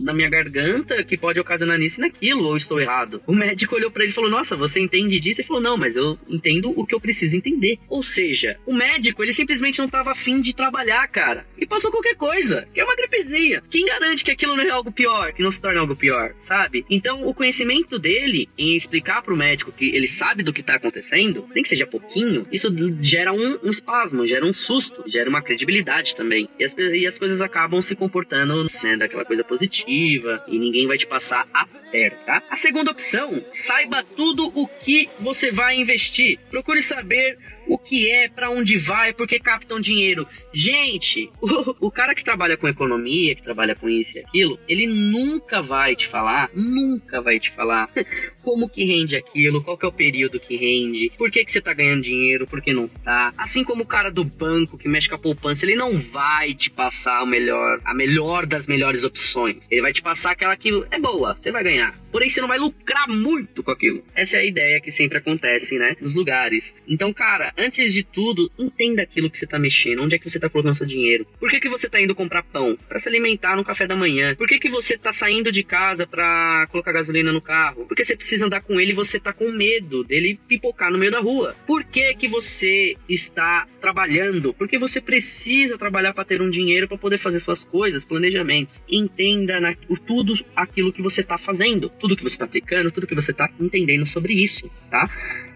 na 0.00 0.12
minha 0.12 0.28
garganta 0.28 1.02
que 1.04 1.16
pode 1.16 1.40
ocasionar 1.40 1.78
nisso 1.78 2.00
e 2.00 2.02
naquilo, 2.02 2.44
ou 2.44 2.56
estou 2.56 2.80
errado. 2.80 3.22
O 3.26 3.34
médico 3.34 3.74
olhou 3.74 3.90
para 3.90 4.02
ele 4.02 4.12
e 4.12 4.14
falou: 4.14 4.30
Nossa, 4.30 4.56
você 4.56 4.80
entende 4.80 5.20
disso? 5.20 5.40
Ele 5.40 5.48
falou: 5.48 5.62
Não, 5.62 5.76
mas 5.76 5.96
eu 5.96 6.18
entendo 6.28 6.72
o 6.76 6.86
que 6.86 6.94
eu 6.94 7.00
preciso 7.00 7.36
entender. 7.36 7.78
Ou 7.88 8.02
seja, 8.02 8.58
o 8.66 8.74
médico, 8.74 9.22
ele 9.22 9.32
simplesmente 9.32 9.78
não 9.78 9.86
estava 9.86 10.10
afim 10.10 10.40
de 10.40 10.54
trabalhar, 10.54 11.06
cara, 11.08 11.46
e 11.56 11.66
passou 11.66 11.90
qualquer 11.90 12.14
coisa, 12.14 12.66
que 12.72 12.80
é 12.80 12.84
uma 12.84 12.96
gripezinha. 12.96 13.62
Quem 13.70 13.86
garante 13.86 14.24
que 14.24 14.30
aquilo 14.30 14.56
não 14.56 14.64
é 14.64 14.70
algo 14.70 14.90
pior, 14.90 15.32
que 15.32 15.42
não 15.42 15.50
se 15.50 15.60
torna 15.60 15.80
algo 15.80 15.96
pior, 15.96 16.34
sabe? 16.38 16.84
Então, 16.90 17.26
o 17.26 17.34
conhecimento 17.34 17.98
dele 17.98 18.48
em 18.56 18.76
explicar 18.76 19.22
para 19.22 19.34
o 19.34 19.36
médico 19.36 19.72
que 19.72 19.94
ele 19.94 20.08
sabe 20.08 20.42
do 20.48 20.52
que 20.52 20.62
tá 20.62 20.76
acontecendo, 20.76 21.46
nem 21.54 21.62
que 21.62 21.68
seja 21.68 21.86
pouquinho, 21.86 22.46
isso 22.50 22.74
gera 23.00 23.32
um, 23.32 23.58
um 23.62 23.70
espasmo, 23.70 24.26
gera 24.26 24.44
um 24.44 24.52
susto, 24.52 25.04
gera 25.06 25.28
uma 25.28 25.42
credibilidade 25.42 26.16
também. 26.16 26.48
E 26.58 26.64
as, 26.64 26.74
e 26.76 27.06
as 27.06 27.18
coisas 27.18 27.40
acabam 27.40 27.82
se 27.82 27.94
comportando 27.94 28.68
sendo 28.68 28.92
né, 28.92 28.96
daquela 28.98 29.24
coisa 29.24 29.44
positiva 29.44 30.42
e 30.48 30.58
ninguém 30.58 30.86
vai 30.86 30.96
te 30.96 31.06
passar 31.06 31.46
a 31.52 31.66
perna, 31.66 32.16
tá? 32.24 32.42
A 32.50 32.56
segunda 32.56 32.90
opção, 32.90 33.42
saiba 33.52 34.02
tudo 34.02 34.50
o 34.54 34.66
que 34.66 35.08
você 35.20 35.50
vai 35.50 35.76
investir. 35.76 36.38
Procure 36.50 36.82
saber 36.82 37.38
o 37.68 37.78
que 37.78 38.10
é, 38.10 38.28
para 38.28 38.50
onde 38.50 38.78
vai, 38.78 39.12
porque 39.12 39.38
captam 39.38 39.80
dinheiro. 39.80 40.26
Gente, 40.52 41.30
o, 41.40 41.86
o, 41.86 41.90
cara 41.90 42.14
que 42.14 42.24
trabalha 42.24 42.56
com 42.56 42.66
economia, 42.68 43.34
que 43.34 43.42
trabalha 43.42 43.74
com 43.74 43.88
isso 43.88 44.16
e 44.16 44.20
aquilo, 44.20 44.58
ele 44.68 44.86
nunca 44.86 45.60
vai 45.60 45.94
te 45.94 46.06
falar, 46.06 46.50
nunca 46.54 47.20
vai 47.20 47.38
te 47.38 47.50
falar 47.50 47.90
como 48.42 48.68
que 48.68 48.84
rende 48.84 49.16
aquilo, 49.16 49.62
qual 49.62 49.76
que 49.76 49.84
é 49.84 49.88
o 49.88 49.92
período 49.92 50.40
que 50.40 50.56
rende, 50.56 51.12
por 51.16 51.30
que 51.30 51.44
que 51.44 51.52
você 51.52 51.60
tá 51.60 51.72
ganhando 51.72 52.02
dinheiro, 52.02 52.46
por 52.46 52.62
que 52.62 52.72
não 52.72 52.88
tá. 52.88 53.32
Assim 53.36 53.62
como 53.62 53.82
o 53.82 53.86
cara 53.86 54.10
do 54.10 54.24
banco 54.24 54.78
que 54.78 54.88
mexe 54.88 55.08
com 55.08 55.16
a 55.16 55.18
poupança, 55.18 55.64
ele 55.64 55.76
não 55.76 55.98
vai 55.98 56.54
te 56.54 56.70
passar 56.70 57.22
o 57.22 57.26
melhor, 57.26 57.80
a 57.84 57.94
melhor 57.94 58.46
das 58.46 58.66
melhores 58.66 59.04
opções. 59.04 59.66
Ele 59.70 59.82
vai 59.82 59.92
te 59.92 60.02
passar 60.02 60.32
aquela 60.32 60.56
que 60.56 60.70
é 60.90 60.98
boa, 60.98 61.36
você 61.38 61.50
vai 61.50 61.62
ganhar. 61.62 61.94
Porém, 62.10 62.28
você 62.28 62.40
não 62.40 62.48
vai 62.48 62.58
lucrar 62.58 63.08
muito 63.08 63.62
com 63.62 63.70
aquilo. 63.70 64.02
Essa 64.14 64.38
é 64.38 64.40
a 64.40 64.44
ideia 64.44 64.80
que 64.80 64.90
sempre 64.90 65.18
acontece, 65.18 65.78
né, 65.78 65.96
nos 66.00 66.14
lugares. 66.14 66.74
Então, 66.86 67.12
cara, 67.12 67.52
antes 67.58 67.92
de 67.92 68.02
tudo, 68.02 68.50
entenda 68.58 69.02
aquilo 69.02 69.30
que 69.30 69.38
você 69.38 69.44
está 69.44 69.58
mexendo, 69.58 70.02
onde 70.02 70.14
é 70.14 70.18
que 70.18 70.28
você 70.28 70.38
está 70.38 70.48
colocando 70.48 70.74
seu 70.74 70.86
dinheiro. 70.86 71.26
Por 71.38 71.50
que, 71.50 71.60
que 71.60 71.68
você 71.68 71.86
está 71.86 72.00
indo 72.00 72.14
comprar 72.14 72.42
pão? 72.42 72.78
Para 72.88 72.98
se 72.98 73.08
alimentar 73.08 73.56
no 73.56 73.64
café 73.64 73.86
da 73.86 73.96
manhã. 73.96 74.34
Por 74.36 74.46
que, 74.46 74.58
que 74.58 74.68
você 74.68 74.94
está 74.94 75.12
saindo 75.12 75.50
de 75.50 75.62
casa 75.62 76.06
para 76.06 76.66
colocar 76.70 76.92
gasolina 76.92 77.32
no 77.32 77.40
carro? 77.40 77.84
Porque 77.86 78.04
você 78.04 78.16
precisa 78.16 78.46
andar 78.46 78.60
com 78.60 78.80
ele 78.80 78.92
e 78.92 78.94
você 78.94 79.16
está 79.16 79.32
com 79.32 79.50
medo 79.50 80.04
dele 80.04 80.38
pipocar 80.48 80.90
no 80.90 80.98
meio 80.98 81.10
da 81.10 81.20
rua. 81.20 81.54
Por 81.66 81.84
que, 81.84 82.14
que 82.14 82.28
você 82.28 82.96
está 83.08 83.66
trabalhando? 83.80 84.54
Porque 84.54 84.78
você 84.78 85.00
precisa 85.00 85.76
trabalhar 85.76 86.14
para 86.14 86.24
ter 86.24 86.40
um 86.40 86.50
dinheiro 86.50 86.86
para 86.86 86.96
poder 86.96 87.18
fazer 87.18 87.40
suas 87.40 87.64
coisas, 87.64 88.04
planejamentos. 88.04 88.82
Entenda 88.88 89.60
na, 89.60 89.74
tudo 90.06 90.34
aquilo 90.54 90.92
que 90.92 91.02
você 91.02 91.20
está 91.20 91.36
fazendo, 91.36 91.88
tudo 91.88 92.16
que 92.16 92.22
você 92.22 92.34
está 92.34 92.44
aplicando, 92.44 92.90
tudo 92.90 93.06
que 93.06 93.14
você 93.14 93.32
está 93.32 93.50
entendendo 93.60 94.06
sobre 94.06 94.32
isso, 94.34 94.70
tá? 94.90 95.08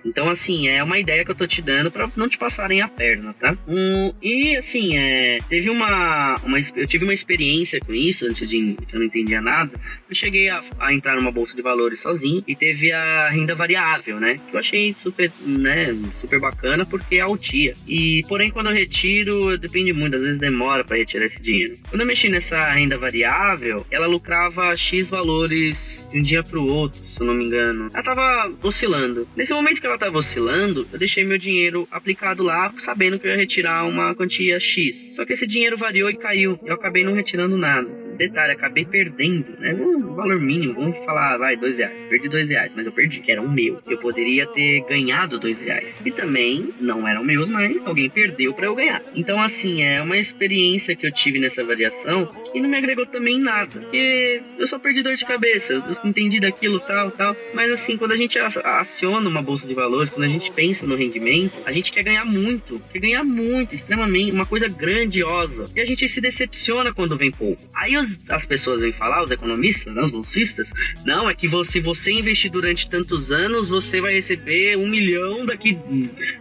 Então, 0.04 0.28
assim, 0.28 0.68
é 0.68 0.82
uma 0.82 0.98
ideia 0.98 1.24
que 1.24 1.30
eu 1.30 1.34
tô 1.34 1.46
te 1.46 1.62
dando 1.62 1.90
para 1.90 2.10
não 2.16 2.28
te 2.28 2.38
passarem 2.38 2.80
a 2.80 2.88
perna, 2.88 3.34
tá? 3.34 3.56
Um, 3.66 4.12
e, 4.22 4.56
assim, 4.56 4.96
é, 4.96 5.38
teve 5.48 5.70
uma, 5.70 6.36
uma. 6.44 6.58
Eu 6.76 6.86
tive 6.86 7.04
uma 7.04 7.14
experiência 7.14 7.80
com 7.80 7.92
isso 7.92 8.26
antes 8.26 8.48
de. 8.48 8.76
que 8.86 8.94
eu 8.94 9.00
não 9.00 9.06
entendia 9.06 9.40
nada. 9.40 9.72
Eu 10.08 10.14
cheguei 10.14 10.48
a, 10.48 10.62
a 10.78 10.92
entrar 10.92 11.16
numa 11.16 11.30
bolsa 11.30 11.54
de 11.54 11.62
valores 11.62 12.00
sozinho 12.00 12.42
e 12.46 12.54
teve 12.54 12.92
a 12.92 13.30
renda 13.30 13.54
variável, 13.54 14.18
né? 14.18 14.40
Que 14.48 14.56
eu 14.56 14.60
achei 14.60 14.94
super, 15.02 15.30
né, 15.44 15.96
super 16.20 16.40
bacana 16.40 16.84
porque 16.84 17.16
é 17.16 17.20
altia. 17.20 17.74
E, 17.86 18.22
porém, 18.28 18.50
quando 18.50 18.70
eu 18.70 18.74
retiro, 18.74 19.56
depende 19.58 19.92
muito, 19.92 20.16
às 20.16 20.22
vezes 20.22 20.38
demora 20.38 20.84
para 20.84 20.96
retirar 20.96 21.26
esse 21.26 21.40
dinheiro. 21.40 21.78
Quando 21.88 22.00
eu 22.00 22.06
mexi 22.06 22.28
nessa 22.28 22.70
renda 22.70 22.98
variável, 22.98 23.86
ela 23.90 24.06
lucrava 24.06 24.76
X 24.76 25.10
valores 25.10 26.06
de 26.10 26.18
um 26.18 26.22
dia 26.22 26.42
pro 26.42 26.64
outro, 26.64 27.00
se 27.08 27.20
eu 27.20 27.26
não 27.26 27.34
me 27.34 27.44
engano. 27.44 27.90
Ela 27.92 28.02
tava 28.02 28.52
oscilando. 28.62 29.28
Nesse 29.36 29.52
momento 29.52 29.80
que 29.80 29.86
ela 29.92 29.98
tava 29.98 30.18
oscilando, 30.18 30.86
eu 30.92 30.98
deixei 30.98 31.22
meu 31.22 31.38
dinheiro 31.38 31.86
aplicado 31.90 32.42
lá, 32.42 32.72
sabendo 32.78 33.18
que 33.18 33.26
eu 33.26 33.30
ia 33.30 33.36
retirar 33.36 33.84
uma 33.84 34.14
quantia 34.14 34.58
X. 34.58 35.14
Só 35.14 35.24
que 35.24 35.34
esse 35.34 35.46
dinheiro 35.46 35.76
variou 35.76 36.08
e 36.08 36.16
caiu. 36.16 36.58
Eu 36.64 36.74
acabei 36.74 37.04
não 37.04 37.12
retirando 37.12 37.56
nada 37.56 38.01
detalhe, 38.16 38.52
acabei 38.52 38.84
perdendo, 38.84 39.58
né? 39.58 39.74
Um 39.74 40.14
valor 40.14 40.40
mínimo, 40.40 40.74
vamos 40.74 40.98
falar, 41.04 41.38
vai, 41.38 41.56
dois 41.56 41.78
reais. 41.78 42.02
Perdi 42.04 42.28
dois 42.28 42.48
reais, 42.48 42.72
mas 42.74 42.86
eu 42.86 42.92
perdi, 42.92 43.20
que 43.20 43.32
era 43.32 43.40
um 43.40 43.50
meu. 43.50 43.80
Eu 43.86 43.98
poderia 43.98 44.46
ter 44.46 44.80
ganhado 44.88 45.38
dois 45.38 45.60
reais. 45.60 46.04
E 46.04 46.10
também 46.10 46.70
não 46.80 47.06
eram 47.06 47.24
meus, 47.24 47.48
mas 47.48 47.76
alguém 47.86 48.08
perdeu 48.08 48.52
para 48.54 48.66
eu 48.66 48.74
ganhar. 48.74 49.02
Então, 49.14 49.40
assim, 49.42 49.82
é 49.82 50.00
uma 50.00 50.16
experiência 50.16 50.94
que 50.94 51.06
eu 51.06 51.12
tive 51.12 51.38
nessa 51.38 51.64
variação 51.64 52.26
que 52.52 52.60
não 52.60 52.68
me 52.68 52.76
agregou 52.76 53.06
também 53.06 53.38
nada. 53.38 53.80
Porque 53.80 54.42
eu 54.58 54.66
só 54.66 54.78
perdi 54.78 55.02
dor 55.02 55.14
de 55.14 55.24
cabeça, 55.24 55.72
eu 55.72 55.82
entendi 56.08 56.40
daquilo, 56.40 56.80
tal, 56.80 57.10
tal. 57.10 57.36
Mas 57.54 57.70
assim, 57.72 57.96
quando 57.96 58.12
a 58.12 58.16
gente 58.16 58.38
aciona 58.38 59.28
uma 59.28 59.42
bolsa 59.42 59.66
de 59.66 59.74
valores, 59.74 60.10
quando 60.10 60.24
a 60.24 60.28
gente 60.28 60.50
pensa 60.50 60.86
no 60.86 60.94
rendimento, 60.94 61.54
a 61.64 61.70
gente 61.70 61.90
quer 61.92 62.02
ganhar 62.02 62.24
muito, 62.24 62.80
quer 62.92 62.98
ganhar 62.98 63.24
muito, 63.24 63.74
extremamente, 63.74 64.32
uma 64.32 64.46
coisa 64.46 64.68
grandiosa. 64.68 65.70
E 65.74 65.80
a 65.80 65.84
gente 65.84 66.08
se 66.08 66.20
decepciona 66.20 66.92
quando 66.92 67.16
vem 67.16 67.30
pouco. 67.30 67.62
Aí 67.74 67.96
os, 67.96 68.01
as 68.28 68.46
pessoas 68.46 68.80
vêm 68.80 68.92
falar, 68.92 69.22
os 69.22 69.30
economistas, 69.30 69.94
né, 69.94 70.02
os 70.02 70.10
bolsistas, 70.10 70.72
não, 71.04 71.28
é 71.28 71.34
que 71.34 71.48
se 71.64 71.80
você 71.80 72.12
investir 72.12 72.50
durante 72.50 72.88
tantos 72.88 73.32
anos, 73.32 73.68
você 73.68 74.00
vai 74.00 74.14
receber 74.14 74.76
um 74.76 74.88
milhão 74.88 75.44
daqui 75.44 75.78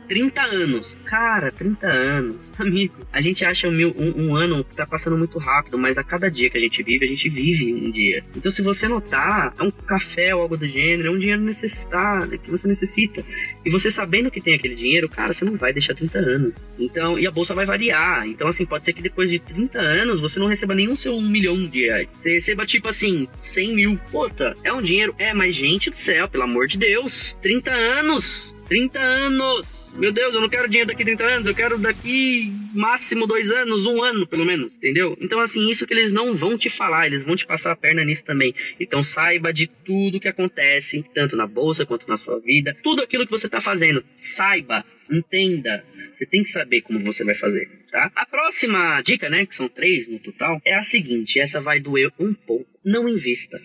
30 0.08 0.42
anos. 0.42 0.98
Cara, 1.06 1.52
30 1.52 1.88
anos. 1.88 2.52
Amigo, 2.58 2.96
a 3.12 3.22
gente 3.22 3.44
acha 3.46 3.68
um, 3.68 3.74
um, 3.74 4.28
um 4.28 4.36
ano 4.36 4.64
que 4.64 4.76
tá 4.76 4.86
passando 4.86 5.18
muito 5.18 5.38
rápido, 5.38 5.78
mas 5.78 5.98
a 5.98 6.04
cada 6.04 6.30
dia 6.30 6.50
que 6.50 6.58
a 6.58 6.62
gente 6.62 6.82
vive, 6.84 7.06
a 7.06 7.08
gente 7.08 7.30
vive 7.30 7.74
um 7.74 7.92
dia. 7.92 8.24
Então, 8.36 8.52
se 8.52 8.62
você 8.62 8.88
notar, 8.88 9.54
é 9.58 9.64
um 9.64 9.72
café 9.72 10.34
ou 10.36 10.42
algo 10.42 10.58
do 10.58 10.68
gênero, 10.68 11.10
é 11.10 11.12
um 11.12 11.20
dinheiro 11.20 11.42
necessitado, 11.42 12.38
que 12.38 12.50
você 12.50 12.68
necessita. 12.68 13.24
E 13.66 13.70
você 13.70 13.90
sabendo 13.90 14.32
que 14.32 14.42
tem 14.42 14.54
aquele 14.54 14.76
dinheiro, 14.76 15.10
cara, 15.10 15.34
você 15.34 15.46
não 15.46 15.56
vai 15.56 15.74
deixar 15.74 15.96
30 15.96 16.20
anos. 16.20 16.72
Então, 16.78 17.18
e 17.18 17.28
a 17.28 17.32
bolsa 17.32 17.54
vai 17.54 17.66
variar. 17.66 18.28
Então, 18.28 18.48
assim, 18.48 18.66
pode 18.66 18.86
ser 18.86 18.94
que 18.94 19.02
depois 19.02 19.30
de 19.30 19.40
30 19.40 19.80
anos 19.80 20.22
você 20.22 20.40
não 20.40 20.48
receba 20.48 20.76
nenhum 20.76 20.96
seu 20.96 21.16
um 21.16 21.28
milhão 21.28 21.51
milhão 21.56 21.70
de 21.70 21.86
reais. 21.86 22.10
Você 22.20 22.34
receba, 22.34 22.66
tipo 22.66 22.88
assim, 22.88 23.28
100 23.40 23.76
mil. 23.76 24.00
Puta, 24.12 24.56
é 24.64 24.72
um 24.72 24.82
dinheiro. 24.82 25.16
É, 25.18 25.34
mas 25.34 25.56
gente 25.56 25.90
do 25.90 25.98
céu, 25.98 26.28
pelo 26.28 26.44
amor 26.44 26.68
de 26.68 26.78
Deus. 26.78 27.38
30 27.42 27.72
anos. 27.72 28.56
30 28.68 29.00
anos. 29.00 29.82
Meu 29.94 30.12
Deus, 30.14 30.34
eu 30.34 30.40
não 30.40 30.48
quero 30.48 30.70
dinheiro 30.70 30.88
daqui 30.88 31.04
30 31.04 31.24
anos, 31.26 31.48
eu 31.48 31.54
quero 31.54 31.78
daqui 31.78 32.50
máximo 32.74 33.28
dois 33.28 33.52
anos, 33.52 33.86
um 33.86 34.02
ano 34.02 34.26
pelo 34.26 34.46
menos, 34.46 34.74
entendeu? 34.78 35.18
Então, 35.20 35.42
assim, 35.42 35.70
isso 35.70 35.86
que 35.86 35.94
eles 35.94 36.14
não 36.14 36.34
vão 36.34 36.58
te 36.58 36.70
falar, 36.70 37.08
eles 37.08 37.26
vão 37.26 37.36
te 37.36 37.46
passar 37.46 37.74
a 37.74 37.76
perna 37.76 38.02
nisso 38.06 38.24
também. 38.24 38.56
Então, 38.80 39.04
saiba 39.04 39.52
de 39.52 39.68
tudo 39.68 40.22
que 40.22 40.30
acontece, 40.30 41.04
tanto 41.14 41.36
na 41.36 41.46
bolsa 41.46 41.86
quanto 41.86 42.08
na 42.08 42.16
sua 42.16 42.40
vida, 42.40 42.74
tudo 42.82 43.02
aquilo 43.02 43.26
que 43.26 43.32
você 43.32 43.50
tá 43.50 43.60
fazendo, 43.60 44.02
saiba 44.18 44.86
Entenda. 45.12 45.84
Você 46.12 46.26
tem 46.26 46.44
que 46.44 46.50
saber 46.50 46.82
como 46.82 47.04
você 47.04 47.24
vai 47.24 47.36
fazer, 47.36 47.68
tá? 47.92 48.12
A 48.16 48.26
próxima 48.26 49.02
dica, 49.02 49.30
né, 49.30 49.46
que 49.46 49.56
são 49.56 49.68
três 49.68 50.08
no 50.08 50.20
total, 50.20 50.62
é 50.64 50.74
a 50.74 50.84
seguinte: 50.84 51.40
essa 51.40 51.60
vai 51.60 51.80
doer 51.80 52.12
um 52.20 52.34
pouco. 52.34 52.68
Não 52.84 53.08
invista 53.08 53.60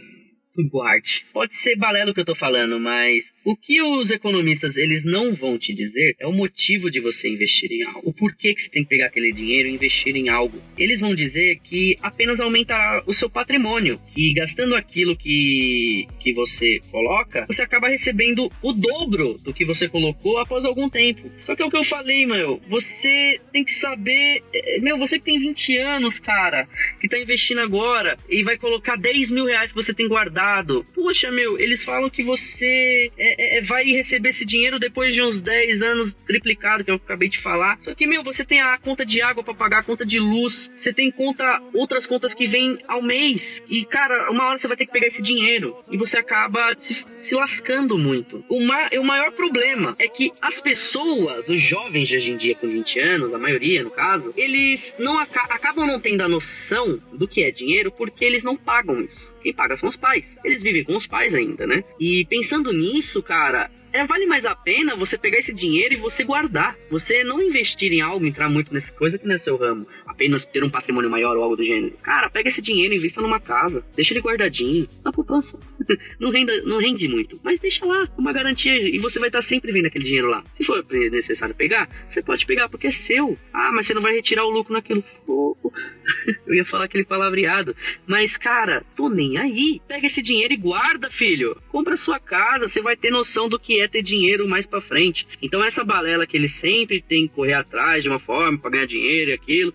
guarde. 0.64 1.24
Pode 1.32 1.56
ser 1.56 1.76
balelo 1.76 2.14
que 2.14 2.20
eu 2.20 2.24
tô 2.24 2.34
falando, 2.34 2.78
mas 2.80 3.32
o 3.44 3.56
que 3.56 3.82
os 3.82 4.10
economistas 4.10 4.76
eles 4.76 5.04
não 5.04 5.34
vão 5.34 5.58
te 5.58 5.74
dizer 5.74 6.16
é 6.18 6.26
o 6.26 6.32
motivo 6.32 6.90
de 6.90 7.00
você 7.00 7.28
investir 7.28 7.70
em 7.70 7.84
algo. 7.84 8.02
O 8.04 8.12
porquê 8.12 8.54
que 8.54 8.62
você 8.62 8.70
tem 8.70 8.82
que 8.82 8.88
pegar 8.88 9.06
aquele 9.06 9.32
dinheiro 9.32 9.68
e 9.68 9.74
investir 9.74 10.16
em 10.16 10.28
algo. 10.28 10.60
Eles 10.78 11.00
vão 11.00 11.14
dizer 11.14 11.60
que 11.62 11.98
apenas 12.02 12.40
aumentará 12.40 13.02
o 13.06 13.14
seu 13.14 13.28
patrimônio, 13.28 14.00
que 14.14 14.32
gastando 14.32 14.74
aquilo 14.74 15.16
que, 15.16 16.06
que 16.20 16.32
você 16.32 16.80
coloca, 16.90 17.46
você 17.46 17.62
acaba 17.62 17.88
recebendo 17.88 18.50
o 18.62 18.72
dobro 18.72 19.38
do 19.38 19.52
que 19.52 19.64
você 19.64 19.88
colocou 19.88 20.38
após 20.38 20.64
algum 20.64 20.88
tempo. 20.88 21.30
Só 21.40 21.54
que 21.54 21.62
é 21.62 21.66
o 21.66 21.70
que 21.70 21.76
eu 21.76 21.84
falei, 21.84 22.26
meu, 22.26 22.60
você 22.68 23.40
tem 23.52 23.64
que 23.64 23.72
saber, 23.72 24.42
é, 24.52 24.80
meu, 24.80 24.98
você 24.98 25.18
que 25.18 25.24
tem 25.24 25.38
20 25.38 25.76
anos, 25.78 26.18
cara, 26.18 26.68
que 27.00 27.08
tá 27.08 27.18
investindo 27.18 27.60
agora 27.60 28.18
e 28.28 28.42
vai 28.42 28.56
colocar 28.56 28.96
10 28.96 29.30
mil 29.30 29.44
reais 29.44 29.72
que 29.72 29.82
você 29.82 29.92
tem 29.92 30.08
guardado 30.08 30.45
passado. 30.46 30.86
Poxa, 30.94 31.30
meu, 31.30 31.58
eles 31.58 31.84
falam 31.84 32.08
que 32.08 32.22
você 32.22 33.10
é, 33.18 33.56
é, 33.56 33.58
é 33.58 33.60
vai 33.60 33.84
receber 33.84 34.28
esse 34.28 34.44
dinheiro 34.44 34.78
depois 34.78 35.14
de 35.14 35.22
uns 35.22 35.40
10 35.40 35.82
anos 35.82 36.14
triplicado, 36.14 36.84
que 36.84 36.90
eu 36.90 36.96
acabei 36.96 37.28
de 37.28 37.38
falar. 37.38 37.78
Só 37.82 37.94
que, 37.94 38.06
meu, 38.06 38.22
você 38.22 38.44
tem 38.44 38.60
a 38.60 38.78
conta 38.78 39.04
de 39.04 39.20
água 39.20 39.42
para 39.42 39.54
pagar, 39.54 39.78
a 39.80 39.82
conta 39.82 40.06
de 40.06 40.20
luz, 40.20 40.70
você 40.76 40.92
tem 40.92 41.10
conta, 41.10 41.60
outras 41.74 42.06
contas 42.06 42.32
que 42.34 42.46
vêm 42.46 42.78
ao 42.86 43.02
mês. 43.02 43.62
E, 43.68 43.84
cara, 43.84 44.30
uma 44.30 44.44
hora 44.44 44.58
você 44.58 44.68
vai 44.68 44.76
ter 44.76 44.86
que 44.86 44.92
pegar 44.92 45.06
esse 45.06 45.22
dinheiro. 45.22 45.76
E 45.90 45.96
você 45.96 46.18
acaba 46.18 46.74
se, 46.78 47.04
se 47.18 47.34
lascando 47.34 47.98
muito. 47.98 48.44
O, 48.48 48.60
ma 48.64 48.88
o 48.98 49.04
maior 49.04 49.32
problema 49.32 49.94
é 49.98 50.08
que 50.08 50.32
as 50.40 50.60
pessoas, 50.60 51.48
os 51.48 51.60
jovens 51.60 52.08
de 52.08 52.16
hoje 52.16 52.30
em 52.30 52.36
dia 52.36 52.54
com 52.54 52.68
20 52.68 53.00
anos, 53.00 53.34
a 53.34 53.38
maioria 53.38 53.82
no 53.82 53.90
caso, 53.90 54.32
eles 54.36 54.94
não 54.98 55.18
aca 55.18 55.46
acabam 55.46 55.86
não 55.86 56.00
tendo 56.00 56.22
a 56.22 56.28
noção 56.28 57.00
do 57.12 57.26
que 57.26 57.42
é 57.42 57.50
dinheiro 57.50 57.90
porque 57.90 58.24
eles 58.24 58.44
não 58.44 58.56
pagam 58.56 59.00
isso. 59.00 59.35
Quem 59.46 59.54
paga 59.54 59.76
são 59.76 59.88
os 59.88 59.96
pais. 59.96 60.40
Eles 60.42 60.60
vivem 60.60 60.82
com 60.82 60.96
os 60.96 61.06
pais 61.06 61.32
ainda, 61.32 61.68
né? 61.68 61.84
E 62.00 62.24
pensando 62.24 62.72
nisso, 62.72 63.22
cara, 63.22 63.70
é, 63.92 64.04
vale 64.04 64.26
mais 64.26 64.44
a 64.44 64.56
pena 64.56 64.96
você 64.96 65.16
pegar 65.16 65.38
esse 65.38 65.54
dinheiro 65.54 65.94
e 65.94 65.96
você 65.96 66.24
guardar. 66.24 66.76
Você 66.90 67.22
não 67.22 67.40
investir 67.40 67.92
em 67.92 68.00
algo, 68.00 68.26
entrar 68.26 68.48
muito 68.48 68.74
nessa 68.74 68.92
coisa 68.92 69.16
que 69.16 69.24
não 69.24 69.36
é 69.36 69.38
seu 69.38 69.56
ramo. 69.56 69.86
Apenas 70.16 70.46
ter 70.46 70.64
um 70.64 70.70
patrimônio 70.70 71.10
maior 71.10 71.36
ou 71.36 71.42
algo 71.42 71.56
do 71.56 71.62
gênero. 71.62 71.94
Cara, 72.02 72.30
pega 72.30 72.48
esse 72.48 72.62
dinheiro 72.62 72.94
e 72.94 72.96
invista 72.96 73.20
numa 73.20 73.38
casa. 73.38 73.84
Deixa 73.94 74.14
ele 74.14 74.22
guardadinho. 74.22 74.88
Na 75.04 75.12
poupança. 75.12 75.60
não, 76.18 76.30
renda, 76.30 76.62
não 76.62 76.78
rende 76.78 77.06
muito. 77.06 77.38
Mas 77.44 77.60
deixa 77.60 77.84
lá, 77.84 78.08
uma 78.16 78.32
garantia. 78.32 78.88
E 78.88 78.98
você 78.98 79.18
vai 79.18 79.28
estar 79.28 79.42
sempre 79.42 79.70
vendo 79.72 79.86
aquele 79.86 80.06
dinheiro 80.06 80.28
lá. 80.28 80.42
Se 80.54 80.64
for 80.64 80.82
necessário 80.90 81.54
pegar, 81.54 81.86
você 82.08 82.22
pode 82.22 82.46
pegar, 82.46 82.66
porque 82.70 82.86
é 82.86 82.90
seu. 82.90 83.36
Ah, 83.52 83.70
mas 83.72 83.86
você 83.86 83.92
não 83.92 84.00
vai 84.00 84.14
retirar 84.14 84.46
o 84.46 84.50
lucro 84.50 84.72
naquilo. 84.72 85.04
Eu 86.46 86.54
ia 86.54 86.64
falar 86.64 86.86
aquele 86.86 87.04
palavreado. 87.04 87.76
Mas, 88.06 88.38
cara, 88.38 88.82
tô 88.96 89.10
nem 89.10 89.36
aí. 89.36 89.82
Pega 89.86 90.06
esse 90.06 90.22
dinheiro 90.22 90.54
e 90.54 90.56
guarda, 90.56 91.10
filho. 91.10 91.60
Compra 91.68 91.94
sua 91.94 92.18
casa. 92.18 92.68
Você 92.68 92.80
vai 92.80 92.96
ter 92.96 93.10
noção 93.10 93.50
do 93.50 93.58
que 93.58 93.80
é 93.80 93.88
ter 93.88 94.00
dinheiro 94.00 94.48
mais 94.48 94.66
para 94.66 94.80
frente. 94.80 95.28
Então 95.42 95.62
essa 95.62 95.84
balela 95.84 96.26
que 96.26 96.36
ele 96.36 96.48
sempre 96.48 97.02
tem 97.02 97.28
que 97.28 97.34
correr 97.34 97.54
atrás 97.54 98.02
de 98.02 98.08
uma 98.08 98.18
forma 98.18 98.58
para 98.58 98.70
ganhar 98.70 98.86
dinheiro 98.86 99.30
e 99.30 99.34
aquilo, 99.34 99.74